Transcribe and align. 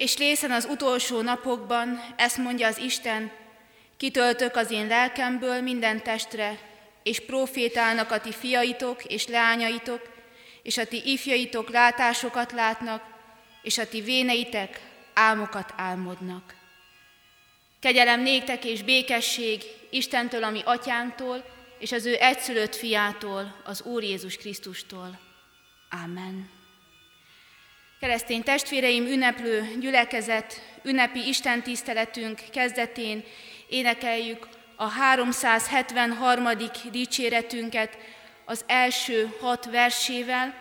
és 0.00 0.16
lészen 0.16 0.50
az 0.50 0.64
utolsó 0.64 1.20
napokban, 1.20 2.14
ezt 2.16 2.36
mondja 2.36 2.66
az 2.66 2.78
Isten, 2.78 3.30
kitöltök 3.96 4.56
az 4.56 4.70
én 4.70 4.86
lelkemből 4.86 5.60
minden 5.60 6.02
testre, 6.02 6.58
és 7.02 7.20
profétálnak 7.20 8.10
a 8.10 8.20
ti 8.20 8.32
fiaitok 8.32 9.04
és 9.04 9.26
leányaitok, 9.26 10.00
és 10.62 10.78
a 10.78 10.86
ti 10.86 11.12
ifjaitok 11.12 11.70
látásokat 11.70 12.52
látnak, 12.52 13.02
és 13.62 13.78
a 13.78 13.88
ti 13.88 14.00
véneitek 14.00 14.80
álmokat 15.14 15.72
álmodnak. 15.76 16.54
Kegyelem 17.80 18.20
néktek 18.20 18.64
és 18.64 18.82
békesség 18.82 19.62
Istentől, 19.90 20.44
ami 20.44 20.60
atyánktól, 20.64 21.44
és 21.78 21.92
az 21.92 22.06
ő 22.06 22.16
egyszülött 22.20 22.74
fiától, 22.74 23.60
az 23.64 23.82
Úr 23.82 24.02
Jézus 24.02 24.36
Krisztustól. 24.36 25.20
Amen. 26.04 26.59
Keresztény 28.00 28.42
testvéreim, 28.42 29.06
ünneplő 29.06 29.76
gyülekezet, 29.80 30.62
ünnepi 30.82 31.28
Isten 31.28 31.62
tiszteletünk 31.62 32.40
kezdetén 32.52 33.24
énekeljük 33.68 34.48
a 34.76 34.88
373. 34.88 36.48
dicséretünket 36.90 37.98
az 38.44 38.64
első 38.66 39.36
hat 39.40 39.64
versével, 39.64 40.54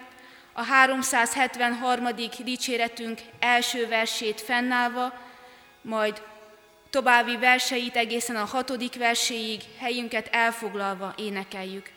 a 0.54 0.64
373. 0.64 2.08
dicséretünk 2.44 3.20
első 3.40 3.88
versét 3.88 4.42
fennállva, 4.42 5.14
majd 5.81 6.22
további 6.90 7.38
verseit 7.38 7.95
egészen 7.95 8.36
a 8.36 8.45
hatodik 8.45 8.95
verséig 8.95 9.62
helyünket 9.78 10.28
elfoglalva 10.31 11.14
énekeljük. 11.17 11.92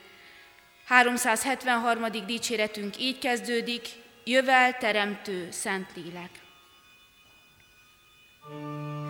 373. 0.86 2.06
dicséretünk 2.26 2.98
így 2.98 3.18
kezdődik, 3.18 3.88
jövel 4.24 4.76
teremtő 4.76 5.50
Szentlélek. 5.50 6.30
thank 8.44 8.96
you 8.96 9.01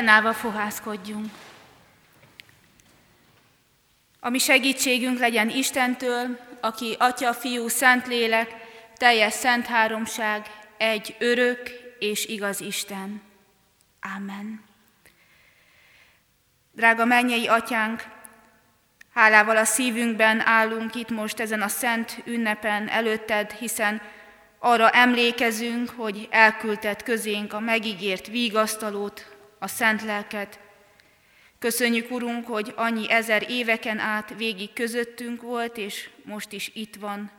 Fennállva 0.00 0.32
fohászkodjunk. 0.32 1.30
Ami 4.20 4.38
segítségünk 4.38 5.18
legyen 5.18 5.48
Istentől, 5.48 6.38
aki 6.60 6.96
Atya, 6.98 7.34
Fiú, 7.34 7.68
Szentlélek, 7.68 8.50
teljes 8.96 9.32
szent 9.32 9.66
háromság, 9.66 10.46
egy 10.76 11.16
örök 11.18 11.70
és 11.98 12.26
igaz 12.26 12.60
Isten. 12.60 13.22
Amen. 14.16 14.64
Drága 16.72 17.04
mennyei 17.04 17.46
atyánk, 17.46 18.04
hálával 19.14 19.56
a 19.56 19.64
szívünkben 19.64 20.40
állunk 20.40 20.94
itt 20.94 21.10
most 21.10 21.40
ezen 21.40 21.62
a 21.62 21.68
szent 21.68 22.22
ünnepen 22.24 22.88
előtted, 22.88 23.50
hiszen 23.50 24.02
arra 24.58 24.90
emlékezünk, 24.90 25.90
hogy 25.90 26.28
elküldted 26.30 27.02
közénk 27.02 27.52
a 27.52 27.60
megígért 27.60 28.26
vígasztalót, 28.26 29.38
a 29.62 29.66
szent 29.66 30.02
lelket. 30.02 30.58
Köszönjük, 31.58 32.10
Urunk, 32.10 32.46
hogy 32.46 32.72
annyi 32.76 33.10
ezer 33.10 33.50
éveken 33.50 33.98
át 33.98 34.34
végig 34.36 34.72
közöttünk 34.72 35.42
volt, 35.42 35.76
és 35.76 36.10
most 36.24 36.52
is 36.52 36.70
itt 36.74 36.96
van. 36.96 37.30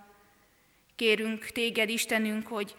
Kérünk 0.95 1.45
téged, 1.45 1.89
Istenünk, 1.89 2.47
hogy 2.47 2.75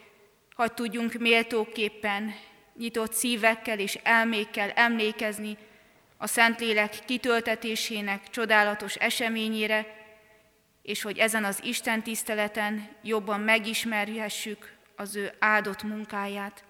hadd 0.54 0.74
tudjunk 0.74 1.12
méltóképpen, 1.12 2.34
nyitott 2.76 3.12
szívekkel 3.12 3.78
és 3.78 3.98
elmékkel 4.02 4.70
emlékezni 4.70 5.56
a 6.16 6.26
Szentlélek 6.26 6.98
kitöltetésének 7.04 8.30
csodálatos 8.30 8.94
eseményére, 8.94 9.86
és 10.82 11.02
hogy 11.02 11.18
ezen 11.18 11.44
az 11.44 11.60
Isten 11.64 12.02
tiszteleten 12.02 12.88
jobban 13.02 13.40
megismerhessük 13.40 14.72
az 14.96 15.16
ő 15.16 15.32
áldott 15.38 15.82
munkáját. 15.82 16.64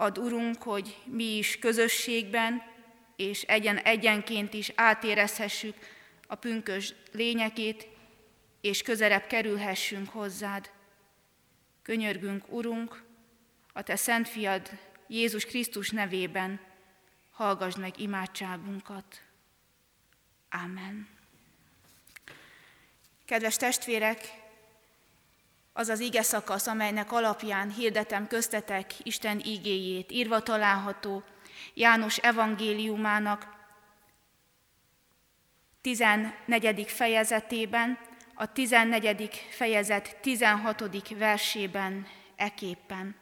Ad, 0.00 0.18
Urunk, 0.18 0.62
hogy 0.62 0.96
mi 1.04 1.36
is 1.36 1.58
közösségben 1.58 2.62
és 3.16 3.42
egyen 3.42 3.76
egyenként 3.76 4.54
is 4.54 4.72
átérezhessük 4.74 5.74
a 6.26 6.34
pünkös 6.34 6.94
lényekét, 7.12 7.88
és 8.60 8.82
közelebb 8.82 9.26
kerülhessünk 9.26 10.08
hozzád. 10.08 10.70
Könyörgünk, 11.82 12.52
Urunk, 12.52 13.02
a 13.72 13.82
Te 13.82 13.96
Szent 13.96 14.28
Fiad 14.28 14.70
Jézus 15.06 15.44
Krisztus 15.44 15.90
nevében, 15.90 16.60
hallgassd 17.30 17.78
meg 17.78 18.00
imádságunkat. 18.00 19.20
Amen. 20.50 21.08
Kedves 23.24 23.56
testvérek, 23.56 24.39
az 25.80 25.88
az 25.88 26.00
ige 26.00 26.22
szakasz, 26.22 26.66
amelynek 26.66 27.12
alapján 27.12 27.70
hirdetem 27.70 28.26
köztetek 28.26 28.92
Isten 29.02 29.40
ígéjét, 29.44 30.12
írva 30.12 30.42
található 30.42 31.22
János 31.74 32.16
evangéliumának 32.16 33.46
14. 35.80 36.90
fejezetében, 36.90 37.98
a 38.34 38.52
14. 38.52 39.46
fejezet 39.50 40.16
16. 40.20 41.08
versében 41.18 42.06
eképpen. 42.36 43.16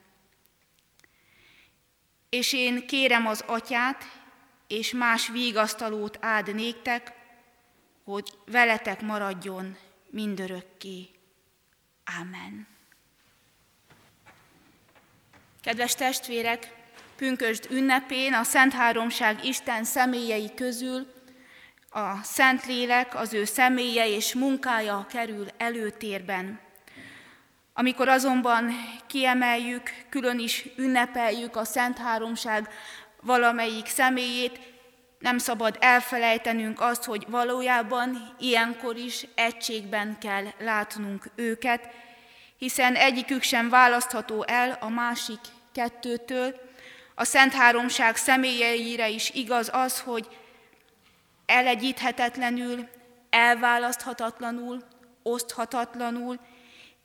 És 2.29 2.53
én 2.53 2.87
kérem 2.87 3.27
az 3.27 3.45
atyát, 3.47 4.05
és 4.67 4.93
más 4.93 5.29
vígasztalót 5.29 6.19
áld 6.21 6.55
néktek, 6.55 7.13
hogy 8.05 8.29
veletek 8.47 9.01
maradjon 9.01 9.77
mindörökké. 10.11 11.18
Amen. 12.17 12.67
Kedves 15.63 15.95
testvérek, 15.95 16.75
pünkösd 17.17 17.67
ünnepén 17.71 18.33
a 18.33 18.43
Szent 18.43 18.73
Háromság 18.73 19.45
Isten 19.45 19.85
személyei 19.85 20.55
közül 20.55 21.07
a 21.91 22.23
Szentlélek, 22.23 23.15
az 23.15 23.33
ő 23.33 23.45
személye 23.45 24.09
és 24.09 24.35
munkája 24.35 25.07
kerül 25.09 25.47
előtérben. 25.57 26.61
Amikor 27.73 28.09
azonban 28.09 28.71
kiemeljük, 29.07 29.91
külön 30.09 30.39
is 30.39 30.67
ünnepeljük 30.77 31.57
a 31.57 31.65
Szent 31.65 31.99
Háromság 31.99 32.69
valamelyik 33.21 33.87
személyét, 33.87 34.59
nem 35.19 35.39
szabad 35.39 35.77
elfelejtenünk 35.81 36.81
azt, 36.81 37.05
hogy 37.05 37.25
valójában 37.29 38.35
ilyenkor 38.39 38.97
is 38.97 39.27
egységben 39.35 40.19
kell 40.19 40.45
látnunk 40.59 41.31
őket, 41.35 41.89
hiszen 42.57 42.95
egyikük 42.95 43.43
sem 43.43 43.69
választható 43.69 44.45
el 44.47 44.79
a 44.81 44.89
másik 44.89 45.41
kettőtől. 45.73 46.61
A 47.15 47.25
Szent 47.25 47.53
Háromság 47.53 48.17
személyeire 48.17 49.09
is 49.09 49.31
igaz 49.31 49.71
az, 49.73 50.01
hogy 50.01 50.29
elegyíthetetlenül, 51.47 52.89
elválaszthatatlanul, 53.31 54.85
oszthatatlanul 55.23 56.39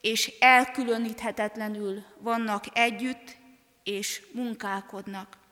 és 0.01 0.33
elkülöníthetetlenül 0.39 2.03
vannak 2.17 2.63
együtt 2.73 3.35
és 3.83 4.21
munkálkodnak. 4.33 5.42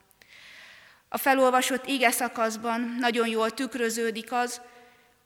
A 1.14 1.18
felolvasott 1.18 1.86
ige 1.86 2.12
szakaszban 2.12 2.82
nagyon 3.00 3.28
jól 3.28 3.52
tükröződik 3.52 4.32
az, 4.32 4.62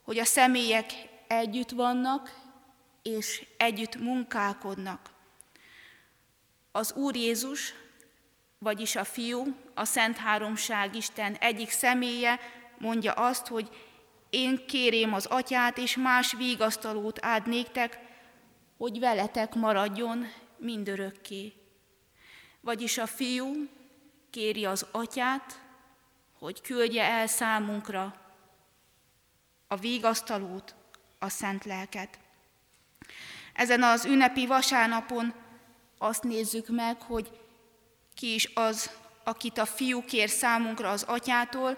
hogy 0.01 0.17
a 0.17 0.25
személyek 0.25 0.91
együtt 1.27 1.69
vannak, 1.69 2.39
és 3.01 3.45
együtt 3.57 3.95
munkálkodnak. 3.95 5.09
Az 6.71 6.93
Úr 6.93 7.15
Jézus, 7.15 7.73
vagyis 8.57 8.95
a 8.95 9.03
Fiú, 9.03 9.55
a 9.73 9.85
Szent 9.85 10.17
Háromság 10.17 10.95
Isten 10.95 11.33
egyik 11.33 11.69
személye 11.69 12.39
mondja 12.77 13.11
azt, 13.11 13.47
hogy 13.47 13.69
én 14.29 14.65
kérém 14.67 15.13
az 15.13 15.25
atyát, 15.25 15.77
és 15.77 15.95
más 15.95 16.33
vígasztalót 16.33 17.25
áld 17.25 17.47
néktek, 17.47 17.99
hogy 18.77 18.99
veletek 18.99 19.55
maradjon 19.55 20.27
mindörökké. 20.57 21.53
Vagyis 22.61 22.97
a 22.97 23.05
fiú 23.05 23.67
kéri 24.29 24.65
az 24.65 24.85
atyát, 24.91 25.63
hogy 26.45 26.61
küldje 26.61 27.03
el 27.03 27.27
számunkra 27.27 28.15
a 29.67 29.75
vígasztalót, 29.75 30.75
a 31.19 31.29
szent 31.29 31.65
lelket. 31.65 32.19
Ezen 33.53 33.83
az 33.83 34.05
ünnepi 34.05 34.45
vasárnapon 34.45 35.33
azt 35.97 36.23
nézzük 36.23 36.67
meg, 36.67 37.01
hogy 37.01 37.39
ki 38.15 38.33
is 38.33 38.51
az, 38.53 38.91
akit 39.23 39.57
a 39.57 39.65
fiú 39.65 40.03
kér 40.03 40.29
számunkra 40.29 40.89
az 40.89 41.03
atyától, 41.03 41.77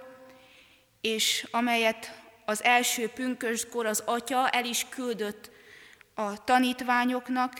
és 1.02 1.48
amelyet 1.52 2.22
az 2.46 2.64
első 2.64 3.10
pünköskor 3.10 3.86
az 3.86 4.04
atya 4.06 4.50
el 4.50 4.66
is 4.66 4.86
küldött 4.90 5.50
a 6.14 6.44
tanítványoknak, 6.44 7.54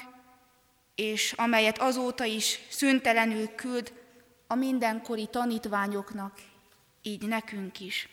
és 0.96 1.34
amelyet 1.38 1.78
azóta 1.78 2.24
is 2.24 2.60
szüntelenül 2.70 3.56
küld 3.56 3.94
a 4.48 4.56
mindenkori 4.56 5.28
tanítványoknak 5.28 6.56
így 7.08 7.28
nekünk 7.28 7.80
is. 7.80 8.10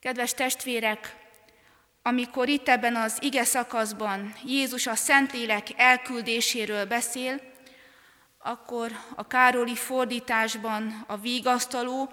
Kedves 0.00 0.34
testvérek, 0.34 1.16
amikor 2.02 2.48
itt 2.48 2.68
ebben 2.68 2.96
az 2.96 3.18
ige 3.22 3.44
szakaszban 3.44 4.34
Jézus 4.44 4.86
a 4.86 4.94
Szentlélek 4.94 5.68
elküldéséről 5.76 6.84
beszél, 6.86 7.40
akkor 8.38 8.90
a 9.14 9.26
Károli 9.26 9.74
fordításban 9.74 11.04
a 11.06 11.16
vígasztaló, 11.16 12.12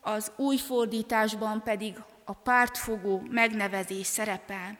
az 0.00 0.32
új 0.36 0.56
fordításban 0.56 1.62
pedig 1.62 1.94
a 2.24 2.32
pártfogó 2.32 3.22
megnevezés 3.30 4.06
szerepel. 4.06 4.78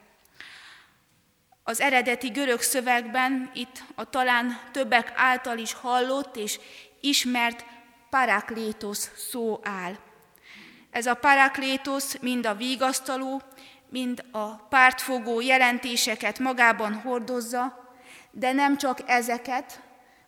Az 1.62 1.80
eredeti 1.80 2.28
görög 2.28 2.60
szövegben 2.60 3.50
itt 3.54 3.82
a 3.94 4.10
talán 4.10 4.60
többek 4.72 5.12
által 5.14 5.58
is 5.58 5.72
hallott 5.72 6.36
és 6.36 6.60
ismert 7.00 7.64
paraklétosz 8.10 9.10
szó 9.16 9.60
áll. 9.62 9.96
Ez 10.90 11.06
a 11.06 11.14
paraklétosz 11.14 12.18
mind 12.18 12.46
a 12.46 12.54
vígasztaló, 12.54 13.42
mind 13.88 14.24
a 14.30 14.54
pártfogó 14.54 15.40
jelentéseket 15.40 16.38
magában 16.38 16.94
hordozza, 16.94 17.94
de 18.30 18.52
nem 18.52 18.76
csak 18.76 18.98
ezeket, 19.06 19.80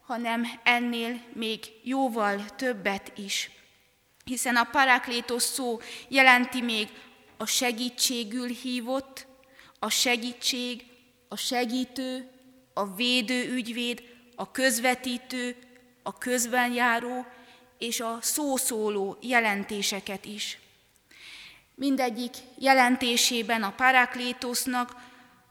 hanem 0.06 0.46
ennél 0.62 1.20
még 1.32 1.60
jóval 1.82 2.44
többet 2.56 3.12
is. 3.16 3.50
Hiszen 4.24 4.56
a 4.56 4.64
paraklétosz 4.64 5.52
szó 5.52 5.78
jelenti 6.08 6.60
még 6.60 6.88
a 7.36 7.46
segítségül 7.46 8.48
hívott, 8.48 9.26
a 9.78 9.88
segítség, 9.88 10.84
a 11.28 11.36
segítő, 11.36 12.30
a 12.74 12.94
védő 12.94 13.52
ügyvéd, 13.52 14.02
a 14.36 14.50
közvetítő, 14.50 15.56
a 16.02 16.18
közben 16.18 16.72
járó, 16.72 17.26
és 17.82 18.00
a 18.00 18.18
szószóló 18.20 19.16
jelentéseket 19.20 20.24
is. 20.24 20.58
Mindegyik 21.74 22.34
jelentésében 22.58 23.62
a 23.62 23.72
paráklétosznak 23.76 24.96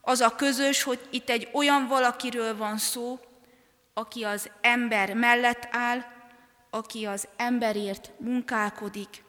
az 0.02 0.20
a 0.20 0.36
közös, 0.36 0.84
hogy 0.84 1.00
itt 1.10 1.30
egy 1.30 1.50
olyan 1.54 1.88
valakiről 1.88 2.58
van 2.58 2.78
szó, 2.78 3.20
aki 3.94 4.24
az 4.24 4.50
ember 4.62 5.14
mellett 5.14 5.68
áll, 5.72 6.06
aki 6.70 7.06
az 7.06 7.28
emberért 7.38 8.12
munkálkodik. 8.18 9.24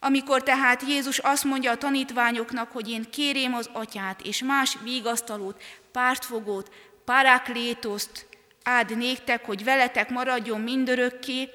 Amikor 0.00 0.42
tehát 0.42 0.82
Jézus 0.82 1.18
azt 1.18 1.44
mondja 1.44 1.70
a 1.70 1.78
tanítványoknak, 1.78 2.72
hogy 2.72 2.90
én 2.90 3.10
kérém 3.10 3.54
az 3.54 3.70
atyát 3.72 4.20
és 4.22 4.42
más 4.42 4.76
vigasztalót, 4.82 5.62
pártfogót, 5.92 6.74
paráklétoszt 7.04 8.26
áld 8.62 8.96
néktek, 8.96 9.44
hogy 9.44 9.64
veletek 9.64 10.10
maradjon 10.10 10.60
mindörökké, 10.60 11.50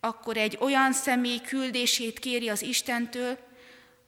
akkor 0.00 0.36
egy 0.36 0.58
olyan 0.60 0.92
személy 0.92 1.40
küldését 1.40 2.18
kéri 2.18 2.48
az 2.48 2.62
Istentől, 2.62 3.38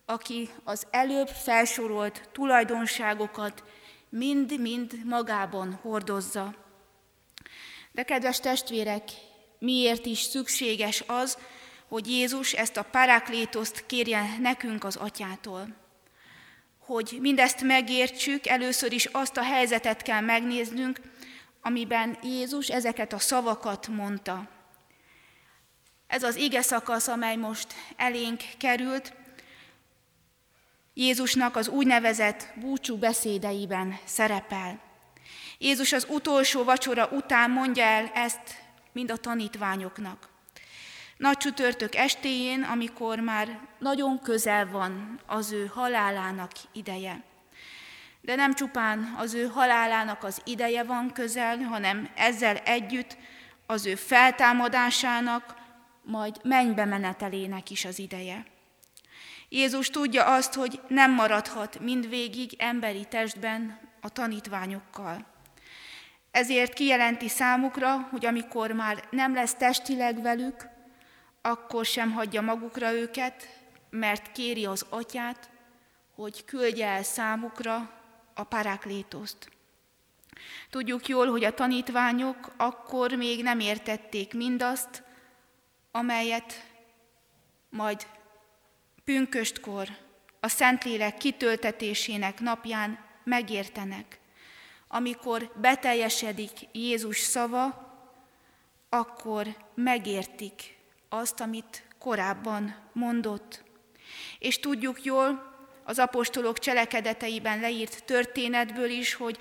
aki 0.05 0.49
az 0.65 0.87
előbb 0.91 1.29
felsorolt 1.29 2.29
tulajdonságokat 2.33 3.63
mind-mind 4.09 5.05
magában 5.05 5.79
hordozza. 5.83 6.55
De 7.93 8.03
kedves 8.03 8.41
testvérek, 8.41 9.03
miért 9.59 10.07
is 10.07 10.21
szükséges 10.21 11.05
az, 11.07 11.39
hogy 11.89 12.07
Jézus 12.11 12.53
ezt 12.53 12.77
a 12.77 12.83
paráklétoszt 12.83 13.87
kérje 13.87 14.37
nekünk 14.41 14.85
az 14.85 14.97
atyától? 14.97 15.77
Hogy 16.79 17.19
mindezt 17.21 17.63
megértsük, 17.63 18.47
először 18.47 18.93
is 18.93 19.05
azt 19.07 19.37
a 19.37 19.43
helyzetet 19.43 20.03
kell 20.03 20.21
megnéznünk, 20.21 21.01
amiben 21.63 22.19
Jézus 22.23 22.69
ezeket 22.69 23.13
a 23.13 23.19
szavakat 23.19 23.89
mondta. 23.89 24.60
Ez 26.11 26.23
az 26.23 26.37
ige 26.37 26.63
szakasz, 26.63 27.09
amely 27.09 27.37
most 27.37 27.75
elénk 27.97 28.43
került, 28.59 29.13
Jézusnak 30.95 31.57
az 31.57 31.69
úgynevezett 31.69 32.49
búcsú 32.55 32.97
beszédeiben 32.97 33.99
szerepel. 34.05 34.81
Jézus 35.59 35.93
az 35.93 36.07
utolsó 36.09 36.65
vacsora 36.65 37.09
után 37.13 37.51
mondja 37.51 37.85
el 37.85 38.11
ezt 38.15 38.63
mind 38.93 39.11
a 39.11 39.17
tanítványoknak. 39.17 40.29
Nagy 41.17 41.37
csütörtök 41.37 41.95
estéjén, 41.95 42.63
amikor 42.63 43.19
már 43.19 43.61
nagyon 43.79 44.21
közel 44.21 44.71
van 44.71 45.21
az 45.27 45.53
ő 45.53 45.67
halálának 45.67 46.51
ideje. 46.73 47.23
De 48.21 48.35
nem 48.35 48.55
csupán 48.55 49.15
az 49.19 49.35
ő 49.35 49.47
halálának 49.47 50.25
az 50.25 50.41
ideje 50.45 50.83
van 50.83 51.13
közel, 51.13 51.59
hanem 51.59 52.11
ezzel 52.17 52.57
együtt 52.57 53.17
az 53.67 53.87
ő 53.87 53.95
feltámadásának, 53.95 55.60
majd 56.11 56.41
mennybe 56.43 56.85
menetelének 56.85 57.71
is 57.71 57.85
az 57.85 57.99
ideje. 57.99 58.47
Jézus 59.49 59.89
tudja 59.89 60.25
azt, 60.25 60.55
hogy 60.55 60.81
nem 60.89 61.13
maradhat 61.13 61.79
mindvégig 61.81 62.55
emberi 62.59 63.05
testben 63.05 63.79
a 64.01 64.09
tanítványokkal. 64.09 65.27
Ezért 66.31 66.73
kijelenti 66.73 67.29
számukra, 67.29 68.09
hogy 68.11 68.27
amikor 68.27 68.73
már 68.73 69.05
nem 69.11 69.35
lesz 69.35 69.55
testileg 69.55 70.23
velük, 70.23 70.69
akkor 71.43 71.85
sem 71.85 72.13
hagyja 72.13 72.41
magukra 72.41 72.93
őket, 72.93 73.49
mert 73.91 74.33
kéri 74.33 74.65
az 74.65 74.87
atyát, 74.89 75.51
hogy 76.15 76.45
küldje 76.45 76.87
el 76.87 77.03
számukra 77.03 77.91
a 78.35 78.45
paráklétoszt. 78.45 79.51
Tudjuk 80.71 81.09
jól, 81.09 81.27
hogy 81.27 81.45
a 81.45 81.55
tanítványok 81.55 82.53
akkor 82.57 83.13
még 83.13 83.43
nem 83.43 83.61
értették 83.61 84.35
mindazt, 84.35 85.03
amelyet 85.91 86.65
majd 87.69 88.07
pünköstkor, 89.05 89.89
a 90.41 90.49
Szentlélek 90.49 91.17
kitöltetésének 91.17 92.41
napján 92.41 92.99
megértenek. 93.25 94.19
Amikor 94.89 95.53
beteljesedik 95.57 96.53
Jézus 96.73 97.19
szava, 97.19 97.89
akkor 98.89 99.57
megértik 99.75 100.79
azt, 101.09 101.41
amit 101.41 101.83
korábban 101.99 102.77
mondott. 102.93 103.65
És 104.39 104.61
tudjuk 104.61 105.05
jól 105.05 105.55
az 105.85 105.99
apostolok 105.99 106.59
cselekedeteiben 106.59 107.61
leírt 107.61 108.05
történetből 108.05 108.91
is, 108.91 109.15
hogy 109.15 109.39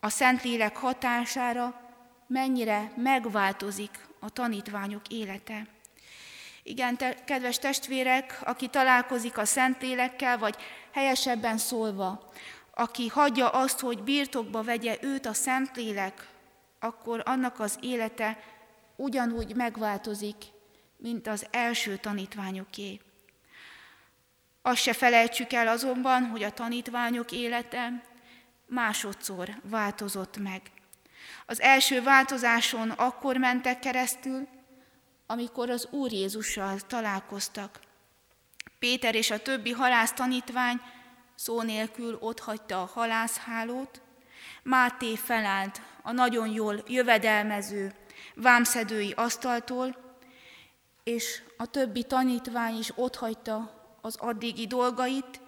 a 0.00 0.08
Szentlélek 0.08 0.76
hatására 0.76 1.80
mennyire 2.26 2.92
megváltozik 2.96 3.90
a 4.22 4.30
tanítványok 4.30 5.08
élete. 5.08 5.66
Igen, 6.62 6.96
te, 6.96 7.14
kedves 7.24 7.58
testvérek, 7.58 8.40
aki 8.44 8.68
találkozik 8.68 9.38
a 9.38 9.44
Szentlélekkel, 9.44 10.38
vagy 10.38 10.56
helyesebben 10.92 11.58
szólva, 11.58 12.32
aki 12.74 13.08
hagyja 13.08 13.48
azt, 13.48 13.80
hogy 13.80 14.02
birtokba 14.02 14.62
vegye 14.62 14.98
őt 15.00 15.26
a 15.26 15.32
Szentlélek, 15.32 16.28
akkor 16.80 17.22
annak 17.24 17.60
az 17.60 17.78
élete 17.80 18.38
ugyanúgy 18.96 19.54
megváltozik, 19.54 20.36
mint 20.96 21.26
az 21.26 21.46
első 21.50 21.96
tanítványoké. 21.96 23.00
Azt 24.62 24.82
se 24.82 24.92
felejtsük 24.92 25.52
el 25.52 25.68
azonban, 25.68 26.26
hogy 26.26 26.42
a 26.42 26.50
tanítványok 26.52 27.32
élete 27.32 28.02
másodszor 28.66 29.48
változott 29.62 30.36
meg. 30.36 30.62
Az 31.46 31.60
első 31.60 32.02
változáson 32.02 32.90
akkor 32.90 33.36
mentek 33.36 33.78
keresztül, 33.78 34.48
amikor 35.26 35.70
az 35.70 35.88
Úr 35.90 36.12
Jézussal 36.12 36.80
találkoztak. 36.80 37.80
Péter 38.78 39.14
és 39.14 39.30
a 39.30 39.42
többi 39.42 39.70
halász 39.70 40.12
tanítvány 40.12 40.80
szó 41.34 41.62
nélkül 41.62 42.16
otthagyta 42.20 42.82
a 42.82 42.90
halászhálót, 42.94 44.00
Máté 44.62 45.16
felállt 45.16 45.80
a 46.02 46.12
nagyon 46.12 46.48
jól 46.48 46.82
jövedelmező 46.86 47.94
vámszedői 48.34 49.12
asztaltól, 49.16 49.96
és 51.04 51.42
a 51.56 51.66
többi 51.66 52.04
tanítvány 52.04 52.78
is 52.78 52.92
otthagyta 52.94 53.82
az 54.00 54.16
addigi 54.16 54.66
dolgait, 54.66 55.40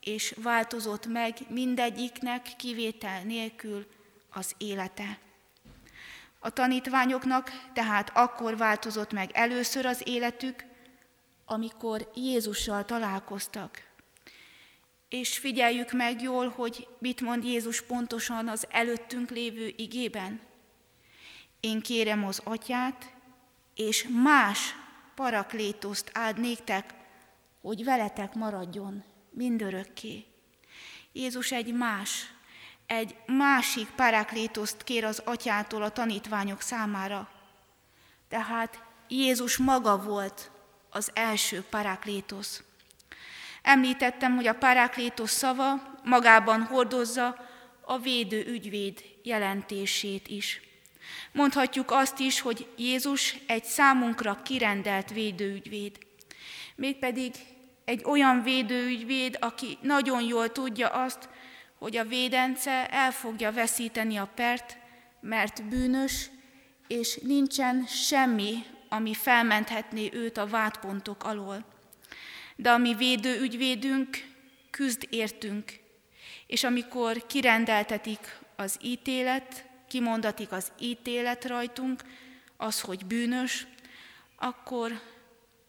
és 0.00 0.34
változott 0.42 1.06
meg 1.06 1.36
mindegyiknek 1.48 2.42
kivétel 2.56 3.22
nélkül 3.22 3.86
az 4.32 4.54
élete. 4.58 5.18
A 6.38 6.50
tanítványoknak 6.50 7.50
tehát 7.72 8.10
akkor 8.14 8.56
változott 8.56 9.12
meg 9.12 9.30
először 9.32 9.86
az 9.86 10.02
életük, 10.04 10.64
amikor 11.44 12.10
Jézussal 12.14 12.84
találkoztak. 12.84 13.90
És 15.08 15.38
figyeljük 15.38 15.92
meg 15.92 16.22
jól, 16.22 16.48
hogy 16.48 16.88
mit 16.98 17.20
mond 17.20 17.44
Jézus 17.44 17.82
pontosan 17.82 18.48
az 18.48 18.66
előttünk 18.70 19.30
lévő 19.30 19.72
igében. 19.76 20.40
Én 21.60 21.80
kérem 21.80 22.24
az 22.24 22.40
atyát, 22.44 23.14
és 23.74 24.08
más 24.22 24.74
paraklétoszt 25.14 26.10
áld 26.14 26.38
néktek, 26.38 26.94
hogy 27.60 27.84
veletek 27.84 28.34
maradjon 28.34 29.04
mindörökké. 29.30 30.24
Jézus 31.12 31.52
egy 31.52 31.74
más 31.74 32.31
egy 32.92 33.16
másik 33.26 33.88
paráklétoszt 33.96 34.84
kér 34.84 35.04
az 35.04 35.22
atyától 35.24 35.82
a 35.82 35.90
tanítványok 35.90 36.60
számára. 36.60 37.28
Tehát 38.28 38.82
Jézus 39.08 39.56
maga 39.56 40.02
volt 40.02 40.50
az 40.90 41.10
első 41.14 41.64
paráklétosz. 41.70 42.62
Említettem, 43.62 44.34
hogy 44.34 44.46
a 44.46 44.54
paráklétos 44.54 45.30
szava 45.30 45.96
magában 46.04 46.62
hordozza 46.62 47.48
a 47.80 47.98
védő 47.98 48.44
ügyvéd 48.46 49.04
jelentését 49.22 50.28
is. 50.28 50.60
Mondhatjuk 51.32 51.90
azt 51.90 52.18
is, 52.18 52.40
hogy 52.40 52.68
Jézus 52.76 53.36
egy 53.46 53.64
számunkra 53.64 54.40
kirendelt 54.42 55.10
védőügyvéd. 55.10 55.98
Mégpedig 56.74 57.34
egy 57.84 58.04
olyan 58.04 58.42
védőügyvéd, 58.42 59.36
aki 59.40 59.78
nagyon 59.80 60.22
jól 60.22 60.52
tudja 60.52 60.88
azt, 60.88 61.28
hogy 61.82 61.96
a 61.96 62.04
védence 62.04 62.86
el 62.90 63.12
fogja 63.12 63.52
veszíteni 63.52 64.16
a 64.16 64.30
pert, 64.34 64.76
mert 65.20 65.64
bűnös, 65.64 66.30
és 66.86 67.18
nincsen 67.22 67.86
semmi, 67.86 68.64
ami 68.88 69.14
felmenthetné 69.14 70.10
őt 70.12 70.36
a 70.36 70.46
vádpontok 70.46 71.24
alól. 71.24 71.64
De 72.56 72.70
a 72.70 72.78
mi 72.78 72.94
védőügyvédünk 72.94 74.24
küzd 74.70 75.06
értünk, 75.10 75.72
és 76.46 76.64
amikor 76.64 77.26
kirendeltetik 77.26 78.38
az 78.56 78.76
ítélet, 78.82 79.64
kimondatik 79.88 80.52
az 80.52 80.72
ítélet 80.78 81.44
rajtunk, 81.44 82.02
az, 82.56 82.80
hogy 82.80 83.06
bűnös, 83.06 83.66
akkor 84.36 85.00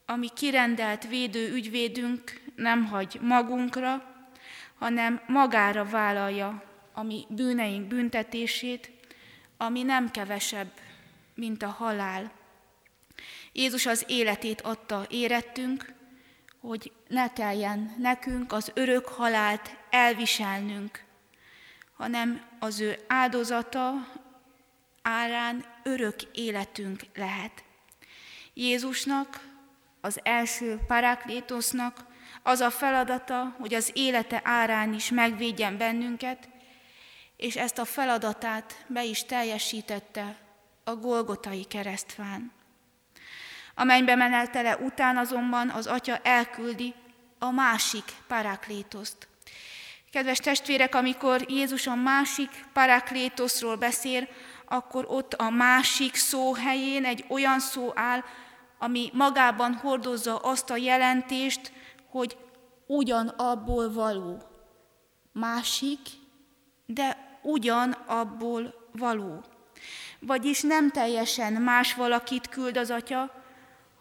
ami 0.06 0.30
kirendelt 0.36 1.08
védőügyvédünk 1.08 2.42
nem 2.56 2.86
hagy 2.86 3.20
magunkra, 3.22 4.13
hanem 4.84 5.22
magára 5.28 5.86
vállalja 5.86 6.64
a 6.94 7.04
mi 7.04 7.26
bűneink 7.30 7.88
büntetését, 7.88 8.92
ami 9.58 9.84
nem 9.84 10.12
kevesebb, 10.12 10.72
mint 11.36 11.64
a 11.64 11.68
halál. 11.68 12.32
Jézus 13.52 13.86
az 13.86 14.06
életét 14.08 14.62
adta 14.62 15.06
érettünk, 15.10 15.94
hogy 16.60 16.92
ne 17.08 17.34
kelljen 17.34 17.96
nekünk 17.98 18.52
az 18.52 18.72
örök 18.74 19.08
halált 19.08 19.78
elviselnünk, 19.90 21.04
hanem 21.94 22.42
az 22.60 22.80
ő 22.80 23.00
áldozata 23.08 23.94
árán 25.02 25.66
örök 25.84 26.22
életünk 26.34 27.02
lehet. 27.16 27.64
Jézusnak, 28.54 29.40
az 30.02 30.20
első 30.24 30.80
paráklétosznak 30.88 32.12
az 32.44 32.60
a 32.60 32.70
feladata, 32.70 33.56
hogy 33.60 33.74
az 33.74 33.92
élete 33.94 34.42
árán 34.44 34.94
is 34.94 35.10
megvédjen 35.10 35.78
bennünket, 35.78 36.50
és 37.38 37.56
ezt 37.56 37.78
a 37.78 37.86
feladatát 37.86 38.86
be 38.88 39.04
is 39.04 39.24
teljesítette 39.24 40.36
a 40.84 40.96
Golgotai 40.96 41.64
keresztfán. 41.64 42.52
A 43.76 43.84
mennybe 43.84 44.16
meneltele 44.16 44.78
után 44.78 45.18
azonban 45.18 45.70
az 45.70 45.88
atya 45.88 46.18
elküldi 46.18 46.94
a 47.40 47.52
másik 47.52 48.04
paráklétoszt. 48.28 49.28
Kedves 50.12 50.38
testvérek, 50.38 50.96
amikor 50.96 51.46
Jézus 51.48 51.88
a 51.88 51.96
másik 51.96 52.50
paráklétoszról 52.74 53.76
beszél, 53.76 54.28
akkor 54.66 55.06
ott 55.08 55.34
a 55.34 55.50
másik 55.50 56.16
szó 56.16 56.54
helyén 56.54 57.06
egy 57.06 57.26
olyan 57.28 57.60
szó 57.60 57.92
áll, 57.96 58.24
ami 58.78 59.10
magában 59.14 59.74
hordozza 59.74 60.38
azt 60.38 60.70
a 60.70 60.76
jelentést, 60.76 61.72
hogy 62.14 62.38
ugyanabból 62.86 63.94
való. 63.94 64.42
Másik, 65.32 66.00
de 66.86 67.38
ugyanabból 67.42 68.88
való. 68.92 69.44
Vagyis 70.20 70.62
nem 70.62 70.90
teljesen 70.90 71.54
más 71.54 71.94
valakit 71.94 72.50
küld 72.50 72.78
az 72.78 72.90
atya, 72.90 73.44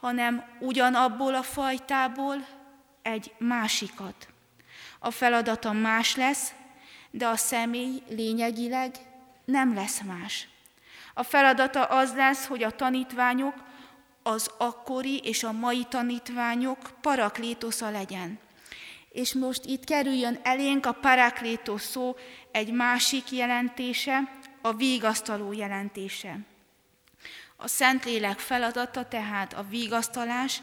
hanem 0.00 0.44
ugyanabból 0.60 1.34
a 1.34 1.42
fajtából 1.42 2.46
egy 3.02 3.34
másikat. 3.38 4.28
A 4.98 5.10
feladata 5.10 5.72
más 5.72 6.16
lesz, 6.16 6.52
de 7.10 7.26
a 7.26 7.36
személy 7.36 8.02
lényegileg 8.08 8.94
nem 9.44 9.74
lesz 9.74 10.00
más. 10.00 10.48
A 11.14 11.22
feladata 11.22 11.84
az 11.84 12.14
lesz, 12.14 12.46
hogy 12.46 12.62
a 12.62 12.76
tanítványok, 12.76 13.54
az 14.22 14.50
akkori 14.58 15.18
és 15.18 15.42
a 15.42 15.52
mai 15.52 15.84
tanítványok 15.88 16.78
paraklétosza 17.00 17.90
legyen. 17.90 18.38
És 19.08 19.32
most 19.34 19.64
itt 19.64 19.84
kerüljön 19.84 20.40
elénk 20.42 20.86
a 20.86 20.92
paraklétos 20.92 21.82
szó 21.82 22.16
egy 22.50 22.72
másik 22.72 23.30
jelentése, 23.30 24.40
a 24.60 24.72
vigasztaló 24.72 25.52
jelentése. 25.52 26.38
A 27.56 27.68
Szentlélek 27.68 28.38
feladata 28.38 29.08
tehát 29.08 29.52
a 29.52 29.66
vigasztalás, 29.68 30.62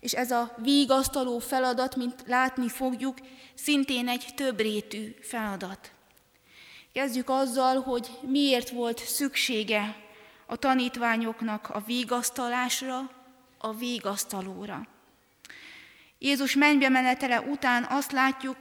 és 0.00 0.12
ez 0.12 0.30
a 0.30 0.54
vigasztaló 0.56 1.38
feladat, 1.38 1.96
mint 1.96 2.22
látni 2.26 2.68
fogjuk, 2.68 3.18
szintén 3.54 4.08
egy 4.08 4.26
többrétű 4.34 5.14
feladat. 5.20 5.90
Kezdjük 6.92 7.28
azzal, 7.30 7.80
hogy 7.80 8.10
miért 8.20 8.70
volt 8.70 8.98
szüksége 8.98 9.96
a 10.50 10.56
tanítványoknak 10.56 11.68
a 11.68 11.80
vigasztalásra, 11.80 13.10
a 13.58 13.72
vigasztalóra. 13.72 14.86
Jézus 16.18 16.54
mennybe 16.54 16.88
menetele 16.88 17.40
után 17.40 17.86
azt 17.88 18.12
látjuk, 18.12 18.56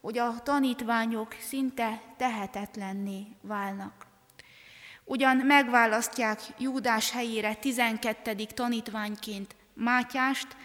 hogy 0.00 0.18
a 0.18 0.42
tanítványok 0.42 1.36
szinte 1.40 2.02
tehetetlenné 2.16 3.26
válnak. 3.40 4.06
Ugyan 5.04 5.36
megválasztják 5.36 6.40
Júdás 6.58 7.10
helyére 7.10 7.54
12. 7.54 8.34
tanítványként 8.54 9.54
Mátyást, 9.74 10.56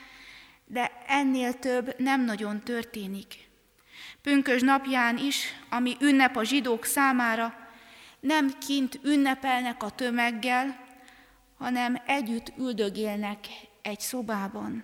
de 0.66 0.92
ennél 1.08 1.60
több 1.60 2.00
nem 2.00 2.22
nagyon 2.22 2.60
történik. 2.60 3.50
Pünkös 4.22 4.62
napján 4.62 5.18
is, 5.18 5.46
ami 5.70 5.96
ünnep 6.00 6.36
a 6.36 6.44
zsidók 6.44 6.86
számára, 6.86 7.67
nem 8.20 8.58
kint 8.68 9.00
ünnepelnek 9.04 9.84
a 9.84 9.90
tömeggel, 9.90 10.86
hanem 11.58 12.02
együtt 12.06 12.52
üldögélnek 12.58 13.40
egy 13.82 14.00
szobában. 14.00 14.84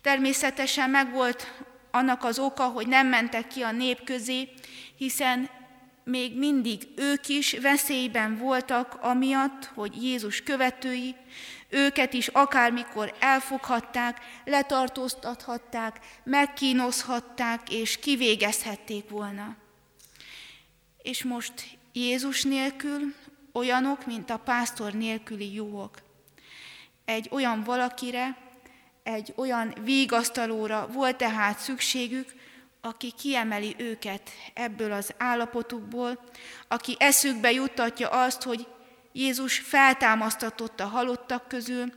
Természetesen 0.00 0.90
megvolt 0.90 1.64
annak 1.90 2.24
az 2.24 2.38
oka, 2.38 2.64
hogy 2.64 2.86
nem 2.86 3.06
mentek 3.06 3.46
ki 3.46 3.62
a 3.62 3.72
nép 3.72 4.04
közé, 4.04 4.48
hiszen 4.96 5.50
még 6.04 6.38
mindig 6.38 6.88
ők 6.96 7.28
is 7.28 7.52
veszélyben 7.52 8.36
voltak, 8.36 8.98
amiatt, 9.00 9.64
hogy 9.64 10.02
Jézus 10.02 10.42
követői, 10.42 11.14
őket 11.68 12.12
is 12.12 12.28
akármikor 12.28 13.14
elfoghatták, 13.20 14.18
letartóztathatták, 14.44 15.98
megkínozhatták 16.24 17.70
és 17.70 17.98
kivégezhették 17.98 19.08
volna. 19.08 19.56
És 21.02 21.24
most 21.24 21.75
Jézus 21.96 22.42
nélkül 22.42 23.14
olyanok, 23.52 24.06
mint 24.06 24.30
a 24.30 24.36
pásztor 24.36 24.92
nélküli 24.92 25.54
juhok. 25.54 25.98
Egy 27.04 27.28
olyan 27.30 27.62
valakire, 27.62 28.36
egy 29.02 29.32
olyan 29.36 29.74
vígasztalóra 29.82 30.88
volt 30.92 31.16
tehát 31.16 31.58
szükségük, 31.58 32.34
aki 32.80 33.12
kiemeli 33.18 33.74
őket 33.78 34.30
ebből 34.54 34.92
az 34.92 35.14
állapotukból, 35.18 36.24
aki 36.68 36.96
eszükbe 36.98 37.52
juttatja 37.52 38.08
azt, 38.08 38.42
hogy 38.42 38.66
Jézus 39.12 39.58
feltámasztatott 39.58 40.80
a 40.80 40.86
halottak 40.86 41.48
közül, 41.48 41.92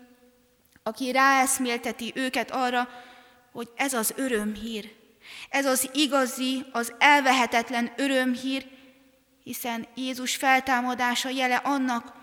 aki 0.84 1.12
ráeszmélteti 1.12 2.12
őket 2.16 2.52
arra, 2.52 2.90
hogy 3.52 3.70
ez 3.76 3.94
az 3.94 4.14
örömhír, 4.16 4.96
ez 5.50 5.66
az 5.66 5.90
igazi, 5.94 6.66
az 6.72 6.94
elvehetetlen 6.98 7.94
örömhír, 7.98 8.78
hiszen 9.44 9.88
Jézus 9.96 10.36
feltámadása 10.36 11.30
jele 11.30 11.56
annak, 11.56 12.14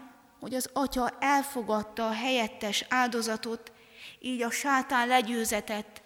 hogy 0.40 0.54
az 0.54 0.70
Atya 0.72 1.10
elfogadta 1.20 2.06
a 2.06 2.12
helyettes 2.12 2.84
áldozatot, 2.88 3.72
így 4.20 4.42
a 4.42 4.50
sátán 4.50 5.08
legyőzetett, 5.08 6.02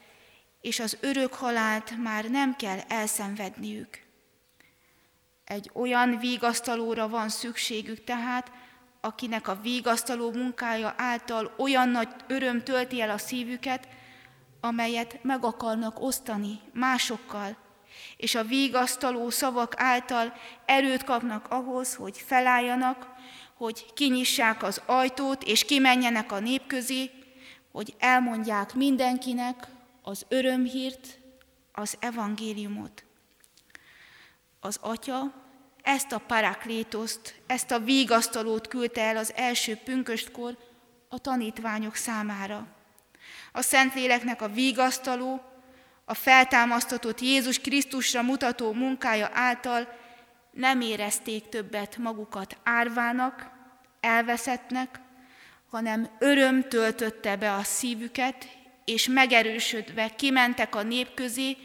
és 0.61 0.81
az 0.81 0.97
örök 1.01 1.35
halált 1.35 2.03
már 2.03 2.25
nem 2.25 2.57
kell 2.57 2.79
elszenvedniük. 2.89 4.01
Egy 5.45 5.71
olyan 5.75 6.19
vígasztalóra 6.19 7.09
van 7.09 7.29
szükségük 7.29 8.05
tehát, 8.05 8.53
akinek 9.01 9.49
a 9.49 9.61
vígasztaló 9.63 10.33
munkája 10.33 10.95
által 10.97 11.55
olyan 11.59 11.89
nagy 11.89 12.09
öröm 12.27 12.63
tölti 12.63 13.01
el 13.01 13.11
a 13.11 13.19
szívüket, 13.19 13.89
amelyet 14.61 15.23
meg 15.23 15.45
akarnak 15.45 16.01
osztani 16.01 16.61
másokkal, 16.73 17.57
és 18.17 18.35
a 18.35 18.45
vígasztaló 18.45 19.31
szavak 19.31 19.75
által 19.77 20.33
erőt 20.65 21.05
kapnak 21.05 21.49
ahhoz, 21.49 21.95
hogy 21.95 22.19
felálljanak, 22.27 23.07
hogy 23.55 23.93
kinyissák 23.95 24.63
az 24.63 24.83
ajtót, 24.87 25.43
és 25.43 25.65
kimenjenek 25.65 26.33
a 26.33 26.39
nép 26.39 26.67
közé, 26.67 27.11
hogy 27.73 27.95
elmondják 27.99 28.75
mindenkinek 28.75 29.67
az 30.03 30.27
örömhírt, 30.29 31.19
az 31.73 31.97
evangéliumot. 32.01 33.05
Az 34.61 34.79
Atya 34.81 35.33
ezt 35.83 36.13
a 36.13 36.19
paraklétoszt, 36.19 37.41
ezt 37.47 37.71
a 37.71 37.79
vígasztalót 37.79 38.69
küldte 38.69 39.01
el 39.03 39.17
az 39.17 39.33
első 39.37 39.77
pünköstkor 39.77 40.57
a 41.09 41.19
tanítványok 41.19 41.95
számára. 41.95 42.67
A 43.53 43.63
Szentléleknek 43.63 44.43
a 44.43 44.49
vígasztaló, 44.49 45.50
a 46.11 46.15
feltámasztatott 46.15 47.21
Jézus 47.21 47.59
Krisztusra 47.59 48.23
mutató 48.23 48.73
munkája 48.73 49.31
által 49.33 49.89
nem 50.51 50.81
érezték 50.81 51.49
többet 51.49 51.97
magukat 51.97 52.57
árvának, 52.63 53.51
elveszettnek, 54.01 55.01
hanem 55.69 56.11
öröm 56.19 56.69
töltötte 56.69 57.37
be 57.37 57.53
a 57.53 57.63
szívüket, 57.63 58.49
és 58.85 59.09
megerősödve 59.09 60.15
kimentek 60.15 60.75
a 60.75 60.83
nép 60.83 61.15
közé, 61.15 61.57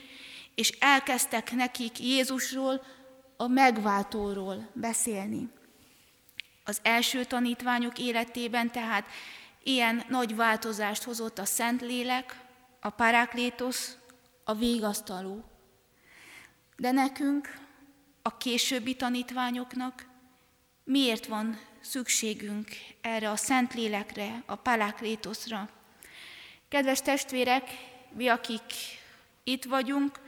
és 0.55 0.69
elkezdtek 0.79 1.51
nekik 1.51 1.99
Jézusról, 1.99 2.85
a 3.37 3.47
megváltóról 3.47 4.69
beszélni. 4.73 5.49
Az 6.63 6.79
első 6.81 7.23
tanítványok 7.23 7.99
életében 7.99 8.71
tehát 8.71 9.05
ilyen 9.63 10.03
nagy 10.09 10.35
változást 10.35 11.03
hozott 11.03 11.39
a 11.39 11.45
Szentlélek, 11.45 12.39
a 12.79 12.89
Paráklétosz, 12.89 13.97
a 14.47 14.53
végasztaló. 14.53 15.43
De 16.77 16.91
nekünk, 16.91 17.57
a 18.21 18.37
későbbi 18.37 18.95
tanítványoknak 18.95 20.05
miért 20.83 21.25
van 21.25 21.59
szükségünk 21.81 22.67
erre 23.01 23.29
a 23.29 23.35
Szentlélekre, 23.35 24.43
a 24.45 24.55
Paráklétoszra? 24.55 25.69
Kedves 26.67 27.01
testvérek, 27.01 27.69
mi 28.13 28.27
akik 28.27 28.63
itt 29.43 29.63
vagyunk, 29.63 30.19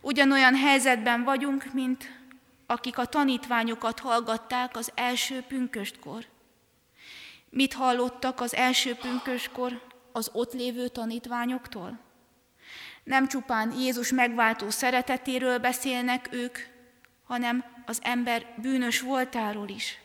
ugyanolyan 0.00 0.54
helyzetben 0.54 1.24
vagyunk, 1.24 1.72
mint 1.72 2.22
akik 2.66 2.98
a 2.98 3.06
tanítványokat 3.06 4.00
hallgatták 4.00 4.76
az 4.76 4.92
első 4.94 5.40
pünköstkor. 5.40 6.26
Mit 7.50 7.72
hallottak 7.72 8.40
az 8.40 8.54
első 8.54 8.94
pünköskor 8.94 9.82
az 10.12 10.30
ott 10.32 10.52
lévő 10.52 10.88
tanítványoktól? 10.88 11.98
Nem 13.04 13.28
csupán 13.28 13.72
Jézus 13.72 14.10
megváltó 14.10 14.70
szeretetéről 14.70 15.58
beszélnek 15.58 16.28
ők, 16.30 16.58
hanem 17.24 17.64
az 17.86 17.98
ember 18.02 18.46
bűnös 18.56 19.00
voltáról 19.00 19.68
is. 19.68 19.98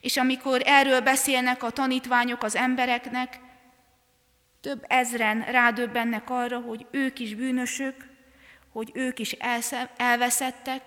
És 0.00 0.16
amikor 0.16 0.62
erről 0.64 1.00
beszélnek 1.00 1.62
a 1.62 1.70
tanítványok 1.70 2.42
az 2.42 2.56
embereknek, 2.56 3.40
Több 4.62 4.84
ezren 4.88 5.44
rádöbbennek 5.44 6.30
arra, 6.30 6.58
hogy 6.58 6.86
ők 6.90 7.18
is 7.18 7.34
bűnösök, 7.34 7.94
hogy 8.72 8.90
ők 8.94 9.18
is 9.18 9.36
elveszettek, 9.96 10.82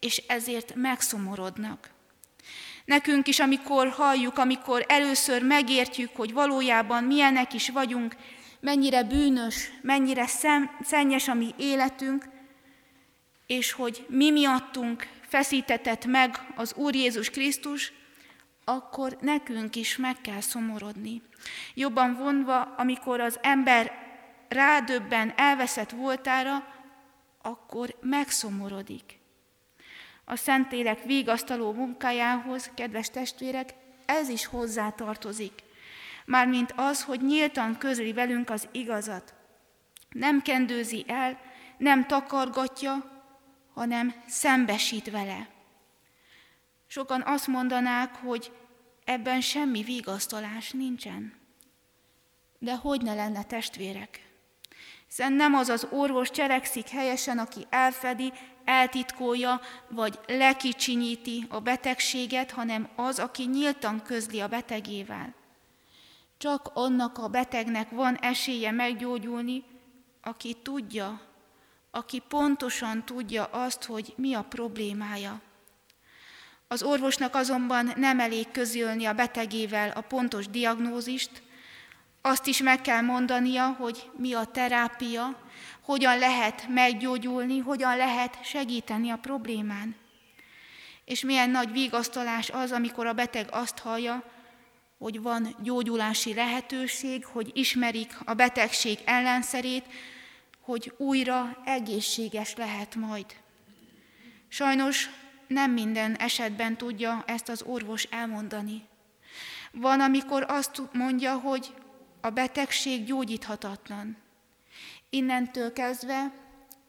és 0.00 0.16
ezért 0.16 0.74
megszomorodnak. 0.74 1.90
Nekünk 2.84 3.28
is, 3.28 3.40
amikor 3.40 3.88
halljuk, 3.88 4.38
amikor 4.38 4.84
először 4.88 5.42
megértjük, 5.42 6.16
hogy 6.16 6.32
valójában 6.32 7.04
milyenek 7.04 7.52
is 7.52 7.68
vagyunk, 7.68 8.16
mennyire 8.60 9.02
bűnös, 9.02 9.70
mennyire 9.82 10.26
szem, 10.26 10.70
szennyes 10.82 11.28
a 11.28 11.34
mi 11.34 11.54
életünk, 11.56 12.24
és 13.46 13.72
hogy 13.72 14.06
mi 14.08 14.30
miattunk 14.30 15.08
feszítetett 15.20 16.04
meg 16.04 16.52
az 16.56 16.74
Úr 16.74 16.94
Jézus 16.94 17.30
Krisztus, 17.30 17.92
akkor 18.64 19.16
nekünk 19.20 19.76
is 19.76 19.96
meg 19.96 20.20
kell 20.20 20.40
szomorodni. 20.40 21.22
Jobban 21.74 22.14
vonva, 22.14 22.62
amikor 22.62 23.20
az 23.20 23.38
ember 23.42 23.92
rádöbben 24.48 25.32
elveszett 25.36 25.90
voltára, 25.90 26.66
akkor 27.42 27.96
megszomorodik. 28.00 29.18
A 30.24 30.36
Szentlélek 30.36 31.04
vigasztaló 31.04 31.72
munkájához, 31.72 32.70
kedves 32.74 33.10
testvérek, 33.10 33.74
ez 34.06 34.28
is 34.28 34.46
hozzátartozik. 34.46 35.52
Mármint 36.30 36.72
az, 36.76 37.04
hogy 37.04 37.20
nyíltan 37.20 37.78
közli 37.78 38.12
velünk 38.12 38.50
az 38.50 38.68
igazat. 38.72 39.34
Nem 40.10 40.42
kendőzi 40.42 41.04
el, 41.08 41.40
nem 41.78 42.06
takargatja, 42.06 43.22
hanem 43.74 44.14
szembesít 44.26 45.10
vele. 45.10 45.48
Sokan 46.86 47.22
azt 47.26 47.46
mondanák, 47.46 48.14
hogy 48.14 48.52
ebben 49.04 49.40
semmi 49.40 49.82
vigasztalás 49.82 50.70
nincsen. 50.70 51.34
De 52.58 52.76
hogy 52.76 53.02
ne 53.02 53.14
lenne 53.14 53.42
testvérek? 53.42 54.32
Hiszen 55.06 55.32
nem 55.32 55.54
az 55.54 55.68
az 55.68 55.86
orvos 55.90 56.30
cselekszik 56.30 56.88
helyesen, 56.88 57.38
aki 57.38 57.66
elfedi, 57.70 58.32
eltitkolja, 58.64 59.60
vagy 59.88 60.18
lekicsinyíti 60.26 61.46
a 61.48 61.60
betegséget, 61.60 62.50
hanem 62.50 62.88
az, 62.96 63.18
aki 63.18 63.44
nyíltan 63.46 64.02
közli 64.02 64.40
a 64.40 64.48
betegével. 64.48 65.38
Csak 66.40 66.70
annak 66.74 67.18
a 67.18 67.28
betegnek 67.28 67.90
van 67.90 68.16
esélye 68.16 68.70
meggyógyulni, 68.70 69.64
aki 70.22 70.56
tudja, 70.62 71.20
aki 71.90 72.22
pontosan 72.28 73.04
tudja 73.04 73.44
azt, 73.44 73.84
hogy 73.84 74.14
mi 74.16 74.34
a 74.34 74.42
problémája. 74.42 75.40
Az 76.68 76.82
orvosnak 76.82 77.34
azonban 77.34 77.92
nem 77.96 78.20
elég 78.20 78.50
közölni 78.50 79.04
a 79.04 79.12
betegével 79.12 79.90
a 79.90 80.00
pontos 80.00 80.48
diagnózist, 80.48 81.42
azt 82.20 82.46
is 82.46 82.62
meg 82.62 82.80
kell 82.80 83.00
mondania, 83.00 83.66
hogy 83.68 84.10
mi 84.16 84.32
a 84.32 84.44
terápia, 84.44 85.38
hogyan 85.80 86.18
lehet 86.18 86.66
meggyógyulni, 86.68 87.58
hogyan 87.58 87.96
lehet 87.96 88.44
segíteni 88.44 89.10
a 89.10 89.16
problémán. 89.16 89.96
És 91.04 91.20
milyen 91.20 91.50
nagy 91.50 91.72
vigasztalás 91.72 92.50
az, 92.50 92.72
amikor 92.72 93.06
a 93.06 93.12
beteg 93.12 93.48
azt 93.50 93.78
hallja, 93.78 94.38
hogy 95.00 95.22
van 95.22 95.56
gyógyulási 95.62 96.34
lehetőség, 96.34 97.24
hogy 97.24 97.50
ismerik 97.54 98.16
a 98.24 98.34
betegség 98.34 98.98
ellenszerét, 99.04 99.84
hogy 100.60 100.92
újra 100.96 101.62
egészséges 101.64 102.54
lehet 102.54 102.94
majd. 102.94 103.26
Sajnos 104.48 105.10
nem 105.46 105.70
minden 105.70 106.16
esetben 106.16 106.76
tudja 106.76 107.22
ezt 107.26 107.48
az 107.48 107.62
orvos 107.62 108.02
elmondani. 108.02 108.82
Van, 109.72 110.00
amikor 110.00 110.44
azt 110.48 110.82
mondja, 110.92 111.38
hogy 111.38 111.74
a 112.20 112.30
betegség 112.30 113.04
gyógyíthatatlan. 113.04 114.16
Innentől 115.10 115.72
kezdve 115.72 116.32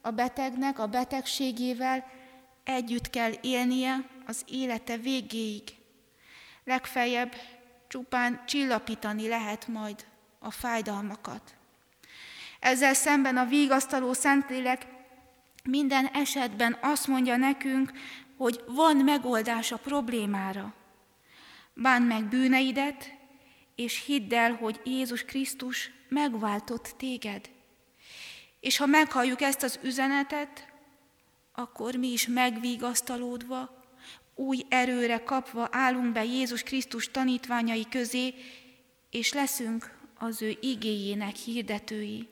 a 0.00 0.10
betegnek 0.10 0.78
a 0.78 0.86
betegségével 0.86 2.10
együtt 2.64 3.10
kell 3.10 3.32
élnie 3.40 4.08
az 4.26 4.44
élete 4.48 4.96
végéig. 4.96 5.62
Legfeljebb 6.64 7.34
csupán 7.92 8.42
csillapítani 8.46 9.28
lehet 9.28 9.66
majd 9.66 10.06
a 10.38 10.50
fájdalmakat. 10.50 11.54
Ezzel 12.60 12.94
szemben 12.94 13.36
a 13.36 13.44
vígasztaló 13.44 14.12
Szentlélek 14.12 14.86
minden 15.64 16.06
esetben 16.06 16.78
azt 16.80 17.06
mondja 17.06 17.36
nekünk, 17.36 17.92
hogy 18.36 18.60
van 18.66 18.96
megoldás 18.96 19.72
a 19.72 19.76
problémára. 19.76 20.74
Bánd 21.74 22.06
meg 22.06 22.24
bűneidet, 22.24 23.14
és 23.74 24.04
hidd 24.04 24.34
el, 24.34 24.54
hogy 24.54 24.80
Jézus 24.84 25.24
Krisztus 25.24 25.90
megváltott 26.08 26.94
téged. 26.98 27.50
És 28.60 28.76
ha 28.76 28.86
meghalljuk 28.86 29.40
ezt 29.40 29.62
az 29.62 29.78
üzenetet, 29.82 30.72
akkor 31.52 31.94
mi 31.94 32.08
is 32.08 32.26
megvigasztalódva, 32.26 33.81
új 34.42 34.64
erőre 34.68 35.18
kapva 35.18 35.68
állunk 35.70 36.12
be 36.12 36.24
Jézus 36.24 36.62
Krisztus 36.62 37.10
tanítványai 37.10 37.86
közé, 37.88 38.34
és 39.10 39.32
leszünk 39.32 39.98
az 40.18 40.42
ő 40.42 40.56
igéjének 40.60 41.34
hirdetői. 41.34 42.28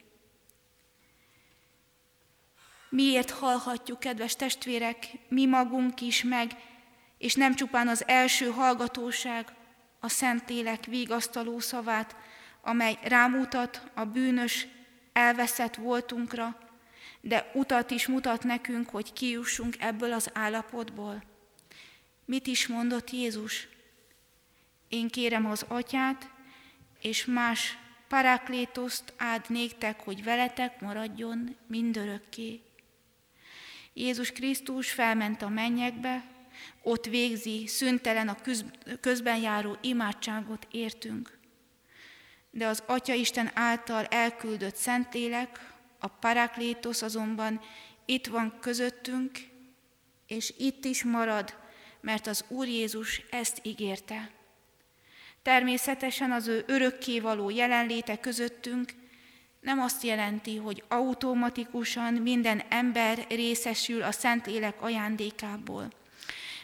Miért 2.88 3.30
hallhatjuk, 3.30 4.00
kedves 4.00 4.36
testvérek, 4.36 5.06
mi 5.28 5.46
magunk 5.46 6.00
is 6.00 6.22
meg, 6.22 6.50
és 7.18 7.34
nem 7.34 7.54
csupán 7.54 7.88
az 7.88 8.08
első 8.08 8.50
hallgatóság, 8.50 9.54
a 10.00 10.08
Szentlélek 10.08 10.84
vigasztaló 10.84 11.58
szavát, 11.58 12.16
amely 12.62 12.98
rámutat 13.02 13.90
a 13.94 14.04
bűnös, 14.04 14.66
elveszett 15.12 15.74
voltunkra, 15.74 16.58
de 17.20 17.50
utat 17.54 17.90
is 17.90 18.06
mutat 18.06 18.44
nekünk, 18.44 18.88
hogy 18.88 19.12
kiussunk 19.12 19.74
ebből 19.78 20.12
az 20.12 20.30
állapotból. 20.32 21.29
Mit 22.30 22.46
is 22.46 22.66
mondott 22.66 23.10
Jézus? 23.10 23.68
Én 24.88 25.08
kérem 25.08 25.46
az 25.46 25.64
atyát, 25.68 26.30
és 27.00 27.24
más 27.24 27.78
paráklétoszt 28.08 29.12
áld 29.16 29.44
néktek, 29.48 30.00
hogy 30.00 30.24
veletek 30.24 30.80
maradjon 30.80 31.56
mindörökké. 31.66 32.60
Jézus 33.92 34.32
Krisztus 34.32 34.92
felment 34.92 35.42
a 35.42 35.48
mennyekbe, 35.48 36.24
ott 36.82 37.04
végzi 37.04 37.66
szüntelen 37.66 38.28
a 38.28 38.36
közben 39.00 39.40
járó 39.40 39.76
imádságot 39.80 40.66
értünk. 40.70 41.38
De 42.50 42.66
az 42.66 42.82
Atya 42.86 43.14
Isten 43.14 43.50
által 43.54 44.04
elküldött 44.04 44.76
Szentlélek, 44.76 45.74
a 45.98 46.06
Paraklétos 46.06 47.02
azonban 47.02 47.60
itt 48.04 48.26
van 48.26 48.58
közöttünk, 48.60 49.38
és 50.26 50.54
itt 50.58 50.84
is 50.84 51.04
marad, 51.04 51.59
mert 52.00 52.26
az 52.26 52.44
Úr 52.48 52.66
Jézus 52.66 53.22
ezt 53.30 53.58
ígérte. 53.62 54.30
Természetesen 55.42 56.32
az 56.32 56.46
ő 56.46 56.64
örökkévaló 56.66 57.50
jelenléte 57.50 58.18
közöttünk 58.18 58.92
nem 59.60 59.80
azt 59.80 60.02
jelenti, 60.02 60.56
hogy 60.56 60.82
automatikusan 60.88 62.14
minden 62.14 62.62
ember 62.68 63.26
részesül 63.28 64.02
a 64.02 64.12
Szentlélek 64.12 64.82
ajándékából. 64.82 65.88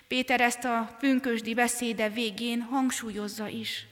Péter 0.09 0.41
ezt 0.41 0.65
a 0.65 0.97
pünkösdi 0.99 1.55
beszéde 1.55 2.09
végén 2.09 2.61
hangsúlyozza 2.61 3.49
is. 3.49 3.87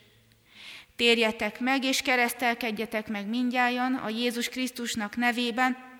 Térjetek 0.96 1.60
meg 1.60 1.84
és 1.84 2.00
keresztelkedjetek 2.00 3.08
meg 3.08 3.26
mindjájan 3.26 3.94
a 3.94 4.08
Jézus 4.08 4.48
Krisztusnak 4.48 5.16
nevében, 5.16 5.92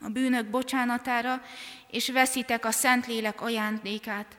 a 0.00 0.08
bűnök 0.08 0.46
bocsánatára, 0.46 1.42
és 1.90 2.10
veszitek 2.10 2.64
a 2.64 2.70
Szentlélek 2.70 3.40
ajándékát, 3.40 4.36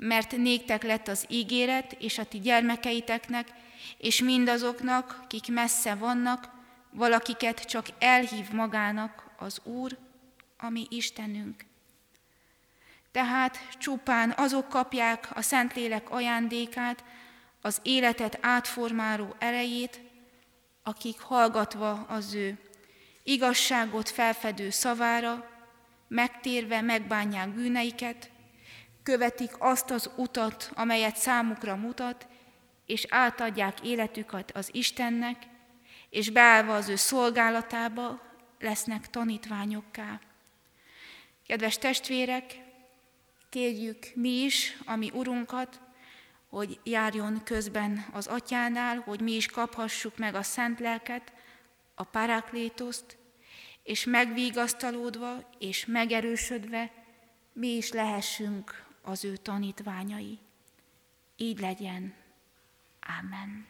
mert 0.00 0.36
néktek 0.36 0.82
lett 0.82 1.08
az 1.08 1.24
ígéret, 1.28 1.92
és 1.92 2.18
a 2.18 2.24
ti 2.24 2.38
gyermekeiteknek, 2.40 3.48
és 3.96 4.20
mindazoknak, 4.20 5.24
kik 5.28 5.52
messze 5.52 5.94
vannak, 5.94 6.50
valakiket 6.90 7.60
csak 7.60 7.86
elhív 7.98 8.50
magának 8.50 9.30
az 9.38 9.60
Úr, 9.64 9.96
ami 10.58 10.86
Istenünk. 10.90 11.64
Tehát 13.12 13.58
csupán 13.78 14.34
azok 14.36 14.68
kapják 14.68 15.28
a 15.34 15.42
Szentlélek 15.42 16.10
ajándékát, 16.10 17.04
az 17.60 17.80
életet 17.82 18.38
átformáló 18.40 19.34
erejét, 19.38 20.00
akik 20.82 21.20
hallgatva 21.20 21.90
az 22.08 22.34
ő 22.34 22.58
igazságot 23.22 24.08
felfedő 24.08 24.70
szavára, 24.70 25.50
megtérve 26.08 26.80
megbánják 26.80 27.48
bűneiket, 27.48 28.30
követik 29.02 29.50
azt 29.58 29.90
az 29.90 30.10
utat, 30.16 30.70
amelyet 30.74 31.16
számukra 31.16 31.76
mutat, 31.76 32.26
és 32.86 33.06
átadják 33.08 33.80
életüket 33.80 34.56
az 34.56 34.68
Istennek, 34.72 35.36
és 36.10 36.30
beállva 36.30 36.74
az 36.74 36.88
ő 36.88 36.96
szolgálatába 36.96 38.20
lesznek 38.58 39.10
tanítványokká. 39.10 40.20
Kedves 41.46 41.78
testvérek, 41.78 42.66
Kérjük 43.48 44.06
mi 44.14 44.28
is, 44.28 44.76
ami 44.84 45.10
Urunkat, 45.14 45.80
hogy 46.48 46.80
járjon 46.84 47.42
közben 47.44 48.06
az 48.12 48.26
atyánál, 48.26 48.98
hogy 48.98 49.20
mi 49.20 49.32
is 49.32 49.46
kaphassuk 49.46 50.18
meg 50.18 50.34
a 50.34 50.42
szent 50.42 50.80
lelket, 50.80 51.32
a 51.94 52.04
paraklétoszt, 52.04 53.16
és 53.82 54.04
megvigasztalódva 54.04 55.50
és 55.58 55.86
megerősödve 55.86 56.90
mi 57.52 57.68
is 57.68 57.92
lehessünk 57.92 58.86
az 59.08 59.24
ő 59.24 59.36
tanítványai. 59.36 60.38
Így 61.36 61.60
legyen. 61.60 62.14
Amen. 63.20 63.66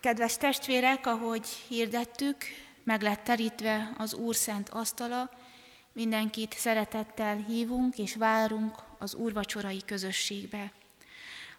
Kedves 0.00 0.36
testvérek, 0.36 1.06
ahogy 1.06 1.46
hirdettük, 1.46 2.36
meg 2.84 3.02
lett 3.02 3.24
terítve 3.24 3.94
az 3.98 4.14
Úr 4.14 4.34
szent 4.34 4.68
asztala, 4.68 5.30
mindenkit 5.92 6.54
szeretettel 6.54 7.36
hívunk 7.36 7.98
és 7.98 8.14
várunk 8.14 8.74
az 8.98 9.14
úrvacsorai 9.14 9.82
közösségbe. 9.86 10.72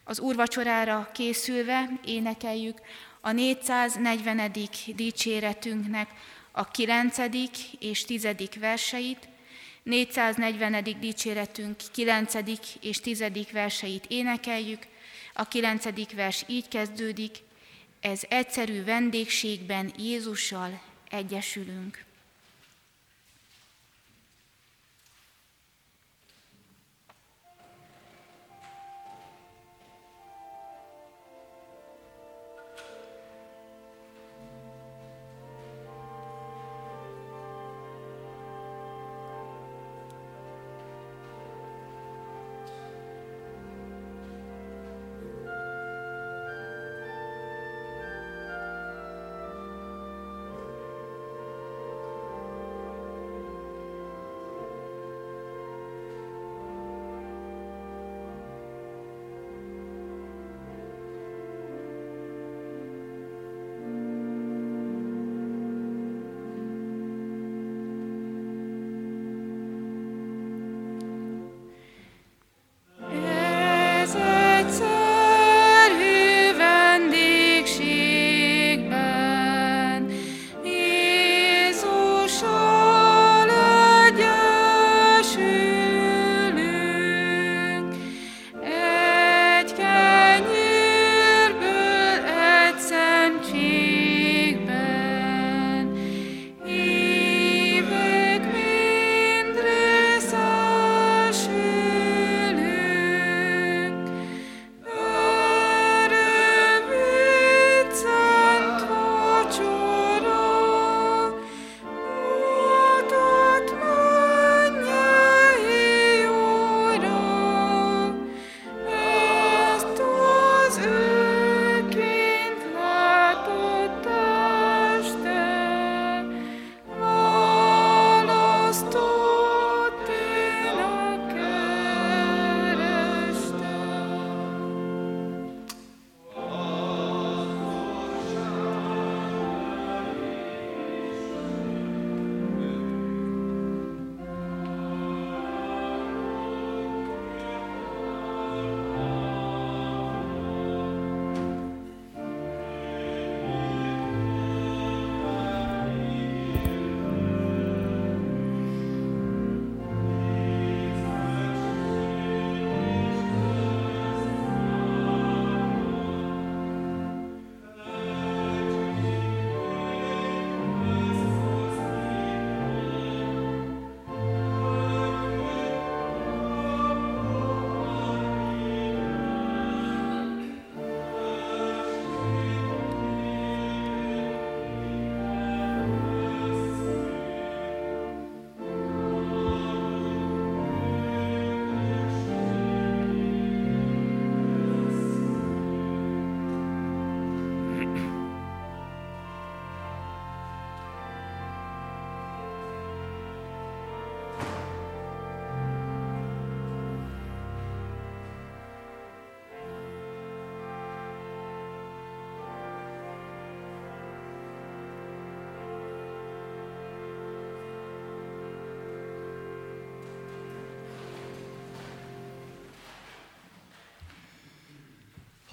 Az 0.04 0.20
úrvacsorára 0.20 1.10
készülve 1.14 1.90
énekeljük 2.06 2.82
a 3.22 3.32
440. 3.32 4.52
dicséretünknek 4.96 6.10
a 6.52 6.66
9. 6.66 7.18
és 7.80 8.06
10. 8.06 8.28
verseit, 8.60 9.28
440. 9.84 11.00
dicséretünk 11.00 11.76
9. 11.92 12.34
és 12.82 13.00
10. 13.00 13.24
verseit 13.52 14.06
énekeljük, 14.08 14.88
a 15.34 15.48
9. 15.48 16.14
vers 16.16 16.44
így 16.48 16.68
kezdődik, 16.68 17.38
ez 18.00 18.22
egyszerű 18.30 18.84
vendégségben 18.84 19.94
Jézussal 19.98 20.82
egyesülünk. 21.10 22.06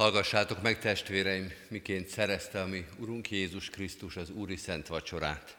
Hallgassátok 0.00 0.62
meg, 0.62 0.78
testvéreim, 0.78 1.52
miként 1.68 2.08
szerezte 2.08 2.60
a 2.60 2.66
mi 2.66 2.86
Urunk 2.98 3.30
Jézus 3.30 3.70
Krisztus 3.70 4.16
az 4.16 4.30
Úri 4.30 4.56
Szent 4.56 4.86
Vacsorát. 4.86 5.56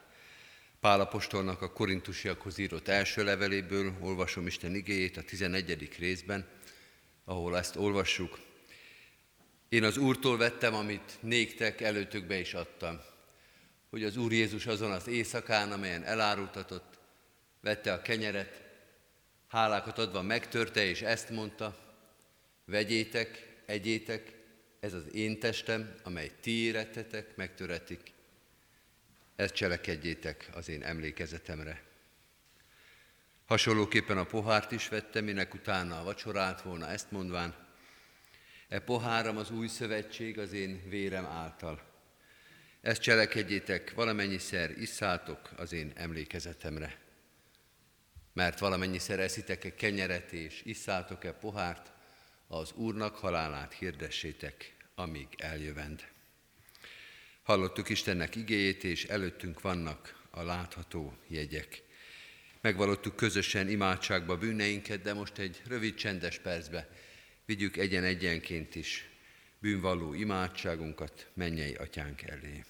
Pálapostolnak 0.80 1.62
a 1.62 1.72
korintusiakhoz 1.72 2.58
írott 2.58 2.88
első 2.88 3.24
leveléből 3.24 3.92
olvasom 4.00 4.46
Isten 4.46 4.74
igéjét 4.74 5.16
a 5.16 5.22
11. 5.22 5.88
részben, 5.98 6.48
ahol 7.24 7.56
ezt 7.58 7.76
olvassuk. 7.76 8.38
Én 9.68 9.84
az 9.84 9.96
Úrtól 9.96 10.36
vettem, 10.36 10.74
amit 10.74 11.18
néktek 11.20 11.80
előtökbe 11.80 12.38
is 12.38 12.54
adtam, 12.54 13.00
hogy 13.90 14.04
az 14.04 14.16
Úr 14.16 14.32
Jézus 14.32 14.66
azon 14.66 14.90
az 14.90 15.08
éjszakán, 15.08 15.72
amelyen 15.72 16.04
elárultatott, 16.04 16.98
vette 17.60 17.92
a 17.92 18.02
kenyeret, 18.02 18.62
hálákat 19.48 19.98
adva 19.98 20.22
megtörte, 20.22 20.84
és 20.84 21.02
ezt 21.02 21.30
mondta, 21.30 21.78
vegyétek, 22.64 23.50
egyétek, 23.66 24.32
ez 24.80 24.92
az 24.92 25.14
én 25.14 25.38
testem, 25.38 25.94
amely 26.02 26.30
ti 26.40 26.50
érettetek, 26.50 27.36
megtöretik, 27.36 28.12
ezt 29.36 29.54
cselekedjétek 29.54 30.48
az 30.52 30.68
én 30.68 30.82
emlékezetemre. 30.82 31.82
Hasonlóképpen 33.46 34.18
a 34.18 34.24
pohárt 34.24 34.72
is 34.72 34.88
vettem, 34.88 35.24
minek 35.24 35.54
utána 35.54 36.00
a 36.00 36.04
vacsorát 36.04 36.62
volna, 36.62 36.88
ezt 36.88 37.10
mondván, 37.10 37.54
e 38.68 38.80
poháram 38.80 39.36
az 39.36 39.50
új 39.50 39.66
szövetség 39.66 40.38
az 40.38 40.52
én 40.52 40.82
vérem 40.88 41.24
által. 41.24 41.82
Ezt 42.80 43.00
cselekedjétek, 43.00 43.94
valamennyiszer 43.94 44.70
isszátok 44.70 45.50
az 45.56 45.72
én 45.72 45.92
emlékezetemre. 45.94 46.98
Mert 48.32 48.58
valamennyiszer 48.58 49.20
eszitek-e 49.20 49.74
kenyeret 49.74 50.32
és 50.32 50.62
isszátok-e 50.64 51.32
pohárt, 51.32 51.92
az 52.52 52.72
Úrnak 52.74 53.16
halálát 53.16 53.72
hirdessétek, 53.72 54.74
amíg 54.94 55.26
eljövend. 55.36 56.06
Hallottuk 57.42 57.88
Istennek 57.88 58.36
igéjét, 58.36 58.84
és 58.84 59.04
előttünk 59.04 59.60
vannak 59.60 60.26
a 60.30 60.42
látható 60.42 61.16
jegyek. 61.26 61.82
Megvalottuk 62.60 63.16
közösen 63.16 63.68
imádságba 63.68 64.36
bűneinket, 64.36 65.02
de 65.02 65.14
most 65.14 65.38
egy 65.38 65.62
rövid 65.66 65.94
csendes 65.94 66.38
percbe 66.38 66.88
vigyük 67.44 67.76
egyen-egyenként 67.76 68.74
is 68.74 69.08
bűnvalló 69.58 70.14
imádságunkat 70.14 71.30
mennyei 71.34 71.74
atyánk 71.74 72.22
elé. 72.22 72.64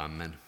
Amen. 0.00 0.38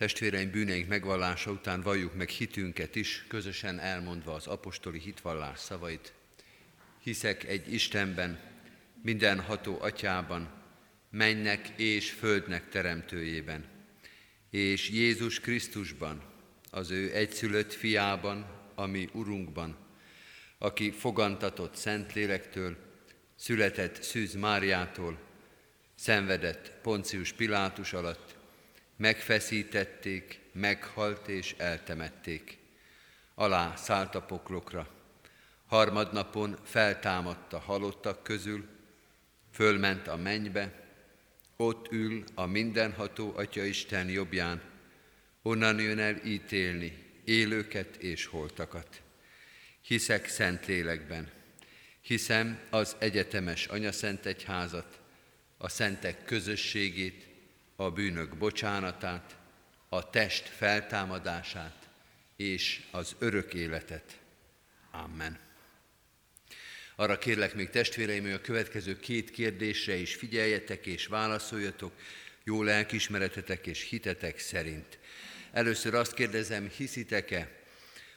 Testvéreim 0.00 0.50
bűneink 0.50 0.88
megvallása 0.88 1.50
után 1.50 1.80
valljuk 1.80 2.14
meg 2.14 2.28
hitünket 2.28 2.96
is, 2.96 3.24
közösen 3.28 3.78
elmondva 3.78 4.34
az 4.34 4.46
apostoli 4.46 4.98
hitvallás 4.98 5.58
szavait. 5.58 6.12
Hiszek 7.02 7.44
egy 7.44 7.72
Istenben, 7.72 8.40
mindenható 9.02 9.80
atyában, 9.80 10.50
mennek 11.10 11.68
és 11.76 12.10
földnek 12.10 12.68
teremtőjében, 12.68 13.64
és 14.50 14.90
Jézus 14.90 15.40
Krisztusban, 15.40 16.22
az 16.70 16.90
ő 16.90 17.14
egyszülött 17.14 17.72
fiában, 17.72 18.46
ami 18.74 19.08
Urunkban, 19.12 19.76
aki 20.58 20.90
fogantatott 20.90 21.74
Szentlélektől, 21.76 22.76
született 23.36 24.02
Szűz 24.02 24.34
Máriától, 24.34 25.18
szenvedett 25.94 26.72
Poncius 26.82 27.32
Pilátus 27.32 27.92
alatt, 27.92 28.38
megfeszítették, 29.00 30.40
meghalt 30.52 31.28
és 31.28 31.54
eltemették. 31.58 32.58
Alá 33.34 33.76
szállt 33.76 34.14
a 34.14 34.22
poklokra. 34.22 34.88
Harmadnapon 35.66 36.58
feltámadta 36.64 37.58
halottak 37.58 38.22
közül, 38.22 38.66
fölment 39.52 40.08
a 40.08 40.16
mennybe, 40.16 40.88
ott 41.56 41.92
ül 41.92 42.24
a 42.34 42.46
mindenható 42.46 43.32
Atya 43.36 43.64
Isten 43.64 44.08
jobbján, 44.08 44.62
onnan 45.42 45.80
jön 45.80 45.98
el 45.98 46.20
ítélni 46.24 47.04
élőket 47.24 47.96
és 47.96 48.26
holtakat. 48.26 49.02
Hiszek 49.80 50.28
szent 50.28 50.66
lélekben, 50.66 51.30
hiszem 52.00 52.60
az 52.70 52.96
egyetemes 52.98 53.66
anyaszent 53.66 54.26
egyházat, 54.26 55.00
a 55.56 55.68
szentek 55.68 56.24
közösségét, 56.24 57.29
a 57.80 57.90
bűnök 57.90 58.36
bocsánatát, 58.36 59.36
a 59.88 60.10
test 60.10 60.48
feltámadását 60.48 61.88
és 62.36 62.82
az 62.90 63.16
örök 63.18 63.54
életet. 63.54 64.18
Amen. 64.90 65.38
Arra 66.96 67.18
kérlek 67.18 67.54
még 67.54 67.70
testvéreim, 67.70 68.22
hogy 68.22 68.32
a 68.32 68.40
következő 68.40 68.96
két 68.98 69.30
kérdésre 69.30 69.94
is 69.94 70.14
figyeljetek 70.14 70.86
és 70.86 71.06
válaszoljatok, 71.06 71.92
jó 72.44 72.62
lelkismeretetek 72.62 73.66
és 73.66 73.88
hitetek 73.88 74.38
szerint. 74.38 74.98
Először 75.52 75.94
azt 75.94 76.14
kérdezem, 76.14 76.68
hiszitek-e, 76.76 77.50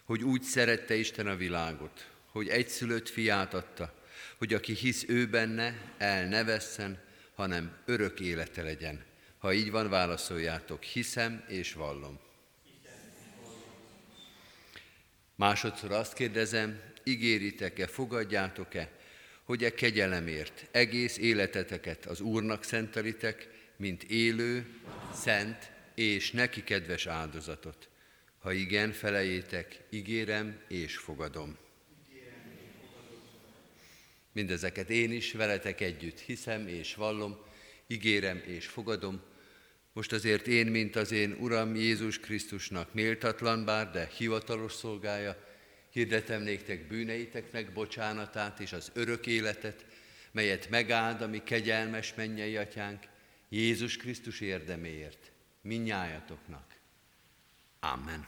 hogy 0.04 0.24
úgy 0.24 0.42
szerette 0.42 0.96
Isten 0.96 1.28
a 1.28 1.36
világot, 1.36 2.10
hogy 2.26 2.48
egyszülött 2.48 3.10
fiát 3.10 3.54
adta, 3.54 4.04
hogy 4.38 4.54
aki 4.54 4.74
hisz 4.74 5.06
ő 5.08 5.28
benne, 5.28 5.94
el 5.98 6.28
ne 6.28 6.44
vesszen, 6.44 7.04
hanem 7.36 7.78
örök 7.86 8.20
élete 8.20 8.62
legyen. 8.62 9.12
Ha 9.44 9.54
így 9.54 9.72
van, 9.72 9.90
válaszoljátok, 9.90 10.84
hiszem 10.84 11.44
és 11.48 11.74
vallom. 11.74 12.20
Másodszor 15.36 15.92
azt 15.92 16.14
kérdezem, 16.14 16.82
ígéritek-e, 17.04 17.88
fogadjátok-e, 17.88 18.92
hogy 19.44 19.64
e 19.64 19.74
kegyelemért 19.74 20.68
egész 20.72 21.18
életeteket 21.18 22.06
az 22.06 22.22
Úrnak 22.22 22.64
szentelitek, 22.64 23.50
mint 23.76 24.04
élő, 24.04 24.80
szent 25.14 25.72
és 25.96 26.32
neki 26.32 26.64
kedves 26.64 27.06
áldozatot. 27.06 27.90
Ha 28.40 28.52
igen, 28.52 28.92
felejétek, 28.92 29.80
ígérem 29.90 30.60
és 30.68 30.98
fogadom. 30.98 31.58
Mindezeket 34.32 34.90
én 34.90 35.12
is 35.12 35.32
veletek 35.32 35.82
együtt 35.82 36.20
hiszem 36.20 36.68
és 36.68 36.96
vallom, 36.96 37.38
ígérem 37.88 38.44
és 38.46 38.68
fogadom. 38.68 39.32
Most 39.94 40.12
azért 40.12 40.48
én, 40.48 40.68
mint 40.68 40.96
az 40.96 41.12
én 41.12 41.36
Uram 41.40 41.76
Jézus 41.76 42.20
Krisztusnak 42.20 42.94
méltatlan 42.94 43.66
bár, 43.66 43.92
de 43.92 44.10
hivatalos 44.18 44.74
szolgája, 44.74 45.44
hirdetem 45.90 46.42
néktek 46.42 46.88
bűneiteknek 46.88 47.74
bocsánatát 47.74 48.60
és 48.60 48.74
az 48.74 48.92
örök 48.94 49.28
életet, 49.28 49.86
melyet 50.32 50.70
megáld 50.70 51.22
a 51.22 51.28
mi 51.28 51.44
kegyelmes 51.44 52.14
mennyei 52.14 52.58
atyánk, 52.58 53.04
Jézus 53.50 53.98
Krisztus 53.98 54.42
érdeméért, 54.42 55.32
minnyájatoknak. 55.62 56.66
Amen. 57.80 58.28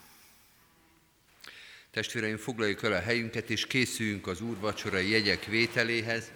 Testvéreim, 1.92 2.38
foglaljuk 2.38 2.84
el 2.84 2.92
a 2.92 3.00
helyünket, 3.00 3.50
és 3.50 3.68
készüljünk 3.68 4.28
az 4.28 4.42
úrvacsorai 4.42 5.10
jegyek 5.10 5.46
vételéhez. 5.46 6.32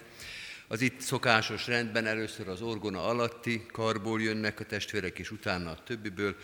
Az 0.71 0.81
itt 0.81 0.99
szokásos 0.99 1.67
rendben 1.67 2.05
először 2.05 2.47
az 2.47 2.61
orgona 2.61 3.05
alatti 3.05 3.65
karból 3.71 4.21
jönnek 4.21 4.59
a 4.59 4.65
testvérek, 4.65 5.19
és 5.19 5.31
utána 5.31 5.69
a 5.69 5.83
többiből. 5.83 6.35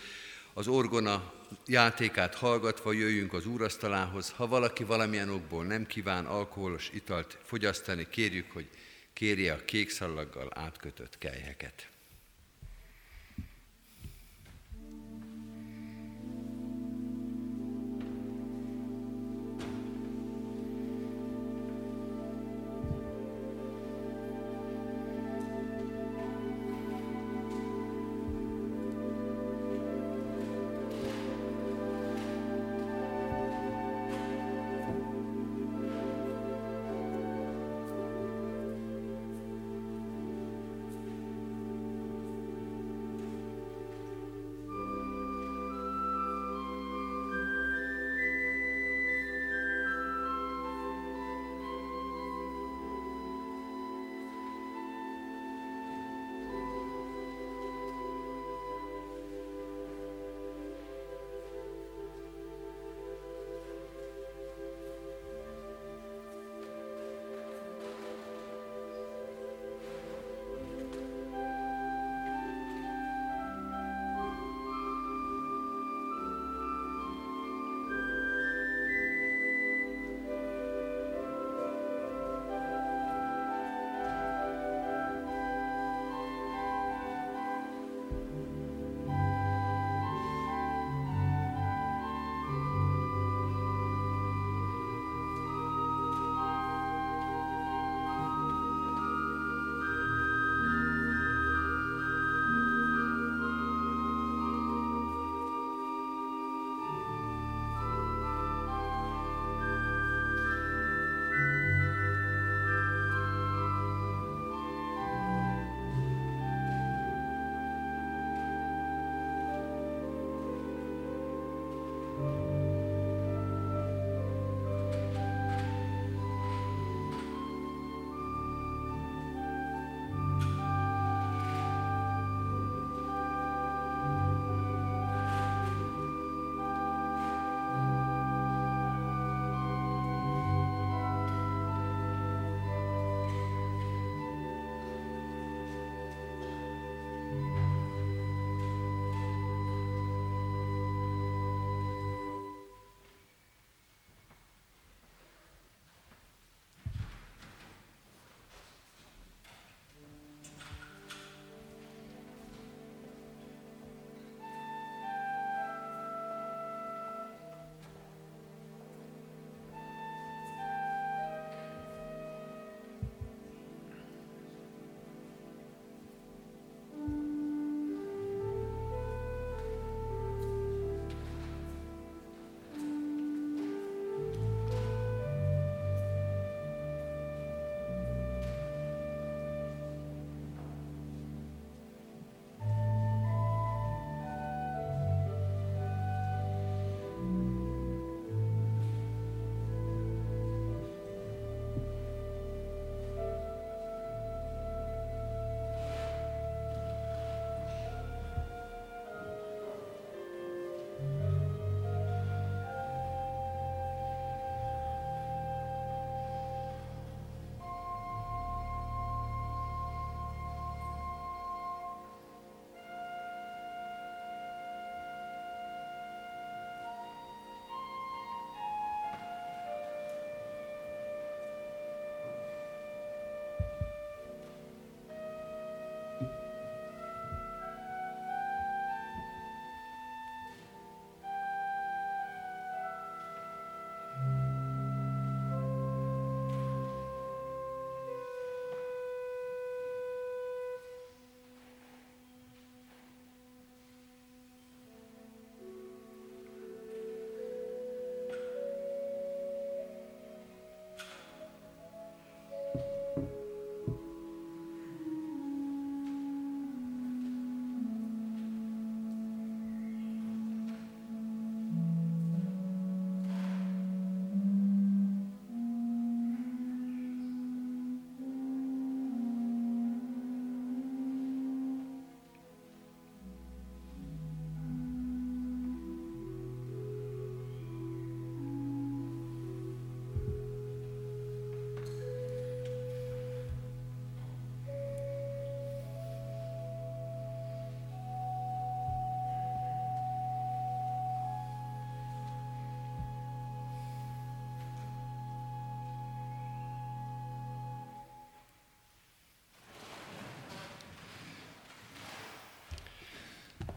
Az 0.54 0.68
orgona 0.68 1.32
játékát 1.66 2.34
hallgatva 2.34 2.92
jöjjünk 2.92 3.32
az 3.32 3.46
úrasztalához. 3.46 4.30
Ha 4.30 4.46
valaki 4.46 4.84
valamilyen 4.84 5.30
okból 5.30 5.64
nem 5.64 5.86
kíván 5.86 6.26
alkoholos 6.26 6.90
italt 6.92 7.38
fogyasztani, 7.44 8.06
kérjük, 8.10 8.50
hogy 8.52 8.68
kérje 9.12 9.52
a 9.52 9.64
kék 9.64 9.90
szallaggal 9.90 10.50
átkötött 10.54 11.18
kelyheket. 11.18 11.88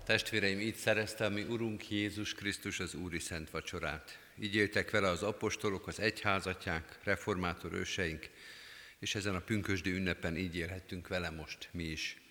Testvéreim, 0.10 0.60
így 0.60 0.76
szerezte 0.76 1.26
a 1.26 1.30
mi 1.30 1.42
Urunk 1.42 1.90
Jézus 1.90 2.34
Krisztus 2.34 2.80
az 2.80 2.94
Úri 2.94 3.20
Szent 3.20 3.50
Vacsorát. 3.50 4.20
Így 4.40 4.56
éltek 4.56 4.92
vele 4.92 5.08
az 5.08 5.24
apostolok, 5.24 5.88
az 5.88 6.00
egyházatják, 6.00 7.00
reformátor 7.04 7.74
őseink, 7.74 8.30
és 9.00 9.16
ezen 9.16 9.36
a 9.36 9.40
pünkösdi 9.40 9.92
ünnepen 9.92 10.38
így 10.38 10.56
élhettünk 10.56 11.08
vele 11.08 11.30
most 11.30 11.70
mi 11.72 11.84
is. 11.84 12.22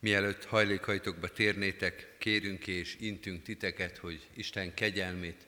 Mielőtt 0.00 0.44
hajlékaitokba 0.44 1.28
térnétek, 1.28 2.16
kérünk 2.18 2.66
és 2.66 2.96
intünk 3.00 3.42
titeket, 3.42 3.98
hogy 3.98 4.28
Isten 4.34 4.74
kegyelmét 4.74 5.44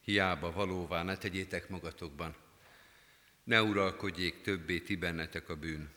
hiába 0.00 0.52
valóvá 0.52 1.02
ne 1.02 1.16
tegyétek 1.16 1.68
magatokban. 1.68 2.36
Ne 3.44 3.62
uralkodjék 3.62 4.40
többé 4.40 4.78
ti 4.78 4.96
bennetek 4.96 5.48
a 5.48 5.56
bűn. 5.56 5.90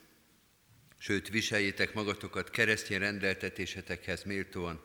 Sőt, 0.98 1.30
viseljétek 1.30 1.94
magatokat 1.94 2.50
keresztény 2.50 3.00
rendeltetésetekhez 3.00 4.24
méltóan, 4.24 4.84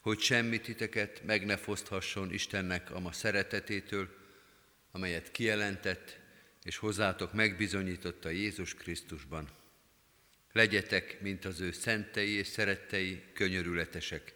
hogy 0.00 0.20
semmit 0.20 0.62
titeket 0.62 1.22
meg 1.24 1.44
ne 1.44 1.56
foszthasson 1.56 2.32
Istennek 2.32 2.90
a 2.90 3.00
ma 3.00 3.12
szeretetétől, 3.12 4.08
amelyet 4.90 5.30
kijelentett 5.30 6.18
és 6.64 6.76
hozzátok 6.76 7.32
megbizonyította 7.32 8.28
Jézus 8.28 8.74
Krisztusban. 8.74 9.48
Legyetek, 10.52 11.20
mint 11.20 11.44
az 11.44 11.60
ő 11.60 11.72
szentei 11.72 12.30
és 12.30 12.46
szerettei, 12.46 13.22
könyörületesek. 13.32 14.34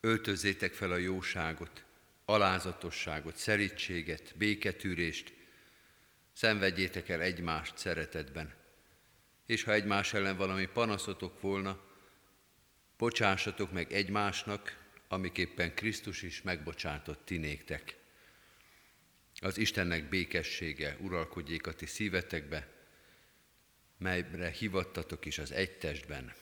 Öltözzétek 0.00 0.72
fel 0.72 0.90
a 0.90 0.96
jóságot, 0.96 1.84
alázatosságot, 2.24 3.36
szerítséget, 3.36 4.34
béketűrést, 4.36 5.32
szenvedjétek 6.32 7.08
el 7.08 7.20
egymást 7.20 7.78
szeretetben. 7.78 8.54
És 9.48 9.62
ha 9.62 9.72
egymás 9.72 10.12
ellen 10.12 10.36
valami 10.36 10.66
panaszotok 10.66 11.40
volna, 11.40 11.80
bocsássatok 12.96 13.72
meg 13.72 13.92
egymásnak, 13.92 14.86
amiképpen 15.08 15.74
Krisztus 15.74 16.22
is 16.22 16.42
megbocsátott 16.42 17.24
ti 17.24 17.36
néktek. 17.36 17.96
Az 19.40 19.58
Istennek 19.58 20.08
békessége 20.08 20.96
uralkodjék 21.00 21.66
a 21.66 21.74
ti 21.74 21.86
szívetekbe, 21.86 22.68
melyre 23.98 24.50
hivattatok 24.50 25.24
is 25.24 25.38
az 25.38 25.52
egy 25.52 25.78
testben. 25.78 26.34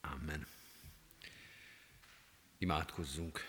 Amen. 0.00 0.46
Imádkozzunk. 2.58 3.44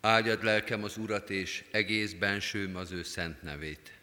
Áldjad 0.00 0.42
lelkem 0.42 0.84
az 0.84 0.96
Urat, 0.96 1.30
és 1.30 1.64
egész 1.70 2.12
bensőm 2.12 2.76
az 2.76 2.90
ő 2.90 3.02
szent 3.02 3.42
nevét. 3.42 4.02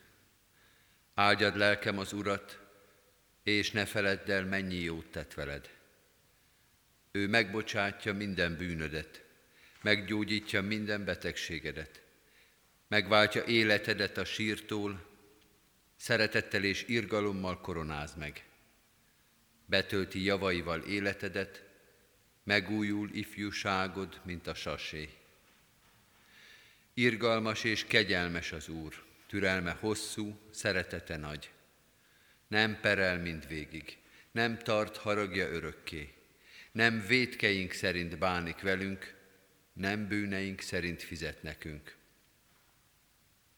Áldjad 1.21 1.57
lelkem 1.57 1.97
az 1.97 2.13
Urat, 2.13 2.59
és 3.43 3.71
ne 3.71 3.85
feledd 3.85 4.31
el, 4.31 4.45
mennyi 4.45 4.79
jót 4.79 5.05
tett 5.05 5.33
veled. 5.33 5.69
Ő 7.11 7.27
megbocsátja 7.27 8.13
minden 8.13 8.57
bűnödet, 8.57 9.23
meggyógyítja 9.81 10.61
minden 10.61 11.05
betegségedet, 11.05 12.01
megváltja 12.87 13.43
életedet 13.43 14.17
a 14.17 14.25
sírtól, 14.25 15.05
szeretettel 15.95 16.63
és 16.63 16.83
irgalommal 16.87 17.61
koronáz 17.61 18.15
meg. 18.15 18.45
Betölti 19.65 20.23
javaival 20.23 20.81
életedet, 20.81 21.63
megújul 22.43 23.09
ifjúságod, 23.13 24.19
mint 24.23 24.47
a 24.47 24.53
sasé. 24.53 25.09
Irgalmas 26.93 27.63
és 27.63 27.85
kegyelmes 27.85 28.51
az 28.51 28.67
Úr, 28.69 29.09
türelme 29.31 29.71
hosszú, 29.71 30.39
szeretete 30.49 31.17
nagy. 31.17 31.51
Nem 32.47 32.79
perel 32.79 33.17
mind 33.17 33.47
végig, 33.47 33.97
nem 34.31 34.57
tart 34.57 34.97
haragja 34.97 35.47
örökké, 35.47 36.13
nem 36.71 37.05
védkeink 37.07 37.71
szerint 37.71 38.17
bánik 38.17 38.61
velünk, 38.61 39.15
nem 39.73 40.07
bűneink 40.07 40.61
szerint 40.61 41.03
fizet 41.03 41.43
nekünk. 41.43 41.95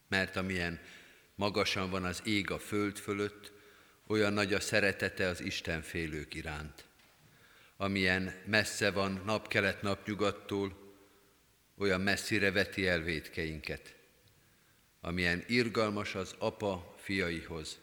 Mert 0.07 0.35
amilyen 0.35 0.79
magasan 1.35 1.89
van 1.89 2.03
az 2.03 2.21
ég 2.25 2.51
a 2.51 2.59
föld 2.59 2.97
fölött, 2.97 3.51
olyan 4.07 4.33
nagy 4.33 4.53
a 4.53 4.59
szeretete 4.59 5.27
az 5.27 5.41
Isten 5.41 5.81
félők 5.81 6.33
iránt. 6.33 6.85
Amilyen 7.77 8.33
messze 8.45 8.91
van 8.91 9.21
napkelet 9.25 9.81
napnyugattól, 9.81 10.95
olyan 11.77 12.01
messzire 12.01 12.51
veti 12.51 12.87
el 12.87 12.99
védkeinket. 12.99 14.01
Amilyen 15.05 15.43
irgalmas 15.47 16.15
az 16.15 16.35
apa 16.37 16.95
fiaihoz, 16.97 17.79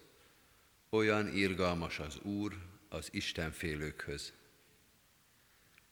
olyan 0.91 1.37
irgalmas 1.37 1.99
az 1.99 2.19
Úr 2.23 2.57
az 2.89 3.09
Isten 3.11 3.53
félőkhöz. 3.53 4.33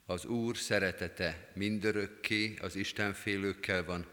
Az 0.07 0.24
Úr 0.24 0.57
szeretete 0.57 1.51
mindörökké 1.55 2.57
az 2.61 2.76
Isten 2.76 3.12
félőkkel 3.12 3.85
van, 3.85 4.07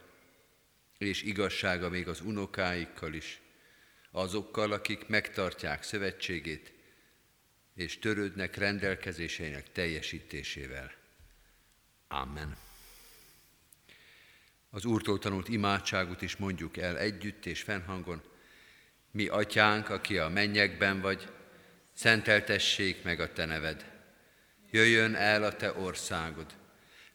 és 0.97 1.23
igazsága 1.23 1.89
még 1.89 2.07
az 2.07 2.21
unokáikkal 2.21 3.13
is, 3.13 3.41
azokkal, 4.11 4.71
akik 4.71 5.07
megtartják 5.07 5.83
szövetségét, 5.83 6.73
és 7.75 7.99
törődnek 7.99 8.55
rendelkezéseinek 8.55 9.71
teljesítésével. 9.71 10.91
Amen. 12.07 12.64
Az 14.75 14.85
Úrtól 14.85 15.19
tanult 15.19 15.49
imádságot 15.49 16.21
is 16.21 16.35
mondjuk 16.35 16.77
el 16.77 16.97
együtt 16.97 17.45
és 17.45 17.61
fennhangon. 17.61 18.21
Mi 19.11 19.27
atyánk, 19.27 19.89
aki 19.89 20.17
a 20.17 20.29
mennyekben 20.29 21.01
vagy, 21.01 21.27
szenteltessék 21.93 23.03
meg 23.03 23.19
a 23.19 23.33
te 23.33 23.45
neved. 23.45 23.91
Jöjjön 24.71 25.15
el 25.15 25.43
a 25.43 25.55
te 25.55 25.73
országod, 25.73 26.45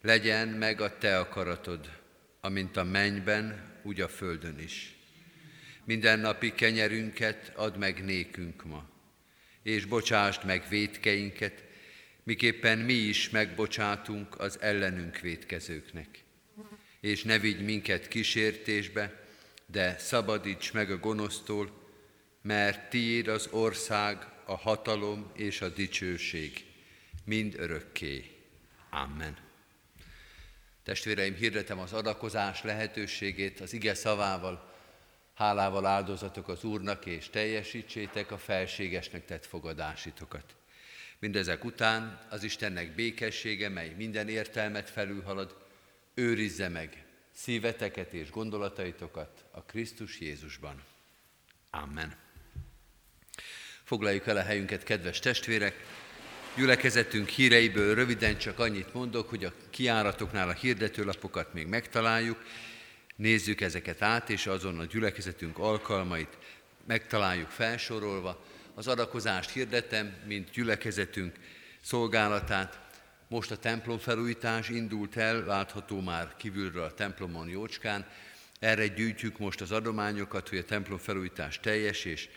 legyen 0.01 0.47
meg 0.47 0.81
a 0.81 0.97
te 0.97 1.19
akaratod, 1.19 1.89
amint 2.39 2.77
a 2.77 2.83
mennyben, 2.83 3.71
úgy 3.83 4.01
a 4.01 4.07
földön 4.07 4.59
is. 4.59 4.95
Minden 5.85 6.19
napi 6.19 6.53
kenyerünket 6.53 7.51
add 7.55 7.77
meg 7.77 8.03
nékünk 8.03 8.63
ma, 8.63 8.89
és 9.63 9.85
bocsásd 9.85 10.45
meg 10.45 10.65
védkeinket, 10.69 11.63
miképpen 12.23 12.77
mi 12.77 12.93
is 12.93 13.29
megbocsátunk 13.29 14.39
az 14.39 14.61
ellenünk 14.61 15.19
védkezőknek. 15.19 16.23
És 17.01 17.23
ne 17.23 17.39
vigy 17.39 17.63
minket 17.63 18.07
kísértésbe, 18.07 19.25
de 19.65 19.97
szabadíts 19.97 20.73
meg 20.73 20.91
a 20.91 20.97
gonosztól, 20.97 21.71
mert 22.41 22.89
tiéd 22.89 23.27
az 23.27 23.47
ország, 23.51 24.27
a 24.45 24.55
hatalom 24.55 25.31
és 25.33 25.61
a 25.61 25.69
dicsőség, 25.69 26.65
mind 27.25 27.55
örökké. 27.57 28.25
Amen. 28.89 29.37
Testvéreim, 30.83 31.35
hirdetem 31.35 31.79
az 31.79 31.93
adakozás 31.93 32.63
lehetőségét 32.63 33.59
az 33.59 33.73
ige 33.73 33.93
szavával, 33.93 34.73
hálával 35.33 35.85
áldozatok 35.85 36.47
az 36.47 36.63
Úrnak, 36.63 37.05
és 37.05 37.29
teljesítsétek 37.29 38.31
a 38.31 38.37
felségesnek 38.37 39.25
tett 39.25 39.45
fogadásitokat. 39.45 40.55
Mindezek 41.19 41.63
után 41.63 42.27
az 42.29 42.43
Istennek 42.43 42.95
békessége, 42.95 43.69
mely 43.69 43.93
minden 43.97 44.29
értelmet 44.29 44.89
felülhalad, 44.89 45.55
őrizze 46.13 46.69
meg 46.69 47.05
szíveteket 47.33 48.13
és 48.13 48.29
gondolataitokat 48.29 49.43
a 49.51 49.63
Krisztus 49.63 50.19
Jézusban. 50.19 50.83
Amen. 51.69 52.15
Foglaljuk 53.83 54.27
el 54.27 54.37
a 54.37 54.41
helyünket, 54.41 54.83
kedves 54.83 55.19
testvérek! 55.19 55.75
Gyülekezetünk 56.55 57.27
híreiből 57.27 57.95
röviden 57.95 58.37
csak 58.37 58.59
annyit 58.59 58.93
mondok, 58.93 59.29
hogy 59.29 59.45
a 59.45 59.53
kiáratoknál 59.69 60.49
a 60.49 60.53
hirdetőlapokat 60.53 61.53
még 61.53 61.67
megtaláljuk, 61.67 62.43
nézzük 63.15 63.61
ezeket 63.61 64.01
át, 64.01 64.29
és 64.29 64.47
azon 64.47 64.79
a 64.79 64.85
gyülekezetünk 64.85 65.57
alkalmait 65.57 66.37
megtaláljuk 66.87 67.49
felsorolva. 67.49 68.45
Az 68.73 68.87
adakozást 68.87 69.49
hirdetem, 69.49 70.15
mint 70.25 70.49
gyülekezetünk 70.49 71.35
szolgálatát. 71.81 72.79
Most 73.31 73.51
a 73.51 73.57
templom 73.57 73.97
felújítás 73.97 74.69
indult 74.69 75.17
el, 75.17 75.43
látható 75.43 76.01
már 76.01 76.35
kívülről 76.37 76.83
a 76.83 76.93
templomon 76.93 77.49
jócskán. 77.49 78.07
Erre 78.59 78.87
gyűjtjük 78.87 79.37
most 79.37 79.61
az 79.61 79.71
adományokat, 79.71 80.49
hogy 80.49 80.57
a 80.57 80.65
templom 80.65 80.97
felújítás 80.97 81.59
teljes 81.59 82.05
és 82.05 82.29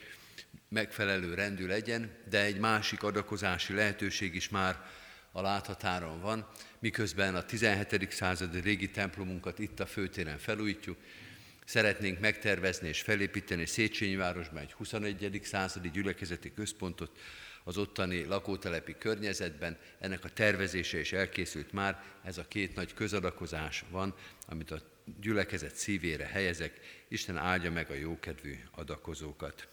megfelelő 0.69 1.35
rendű 1.35 1.67
legyen, 1.67 2.17
de 2.29 2.41
egy 2.43 2.59
másik 2.59 3.03
adakozási 3.03 3.73
lehetőség 3.73 4.35
is 4.35 4.49
már 4.49 4.87
a 5.33 5.43
láthatáron 5.43 6.21
van, 6.21 6.49
miközben 6.79 7.35
a 7.35 7.43
17. 7.43 8.11
századi 8.11 8.61
régi 8.61 8.91
templomunkat 8.91 9.59
itt 9.59 9.81
a 9.81 9.87
főtéren 9.87 10.39
felújítjuk, 10.39 10.97
Szeretnénk 11.67 12.21
megtervezni 12.21 12.89
és 12.89 13.01
felépíteni 13.01 13.67
Széchenyi 13.67 14.17
városban 14.17 14.63
egy 14.63 14.73
21. 14.73 15.41
századi 15.45 15.91
gyülekezeti 15.91 16.53
központot 16.55 17.19
az 17.65 17.77
ottani 17.77 18.25
lakótelepi 18.25 18.95
környezetben. 18.99 19.79
Ennek 19.99 20.25
a 20.25 20.29
tervezése 20.29 20.99
is 20.99 21.13
elkészült 21.13 21.73
már, 21.73 22.03
ez 22.25 22.39
a 22.39 22.49
két 22.49 22.75
nagy 22.75 22.95
közadakozás 22.95 23.85
van, 23.91 24.15
amit 24.47 24.71
a 24.71 24.81
gyülekezet 25.21 25.75
szívére 25.75 26.27
helyezek. 26.27 26.81
Isten 27.09 27.37
áldja 27.37 27.71
meg 27.71 27.91
a 27.91 27.95
jókedvű 27.95 28.55
adakozókat. 28.71 29.69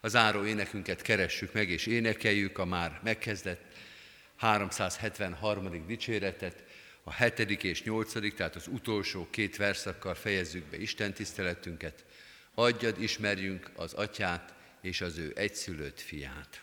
Az 0.00 0.10
záró 0.10 0.44
énekünket 0.44 1.02
keressük 1.02 1.52
meg 1.52 1.70
és 1.70 1.86
énekeljük 1.86 2.58
a 2.58 2.64
már 2.64 3.00
megkezdett 3.02 3.64
373. 4.36 5.86
dicséretet, 5.86 6.64
a 7.02 7.12
hetedik 7.12 7.62
és 7.62 7.82
nyolcadik, 7.82 8.34
tehát 8.34 8.56
az 8.56 8.66
utolsó 8.66 9.26
két 9.30 9.56
verszakkal 9.56 10.14
fejezzük 10.14 10.64
be 10.64 10.76
Isten 10.76 11.12
tiszteletünket. 11.12 12.04
Adjad, 12.54 13.02
ismerjünk 13.02 13.70
az 13.76 13.92
atyát 13.92 14.54
és 14.80 15.00
az 15.00 15.18
ő 15.18 15.32
egyszülött 15.34 16.00
fiát. 16.00 16.62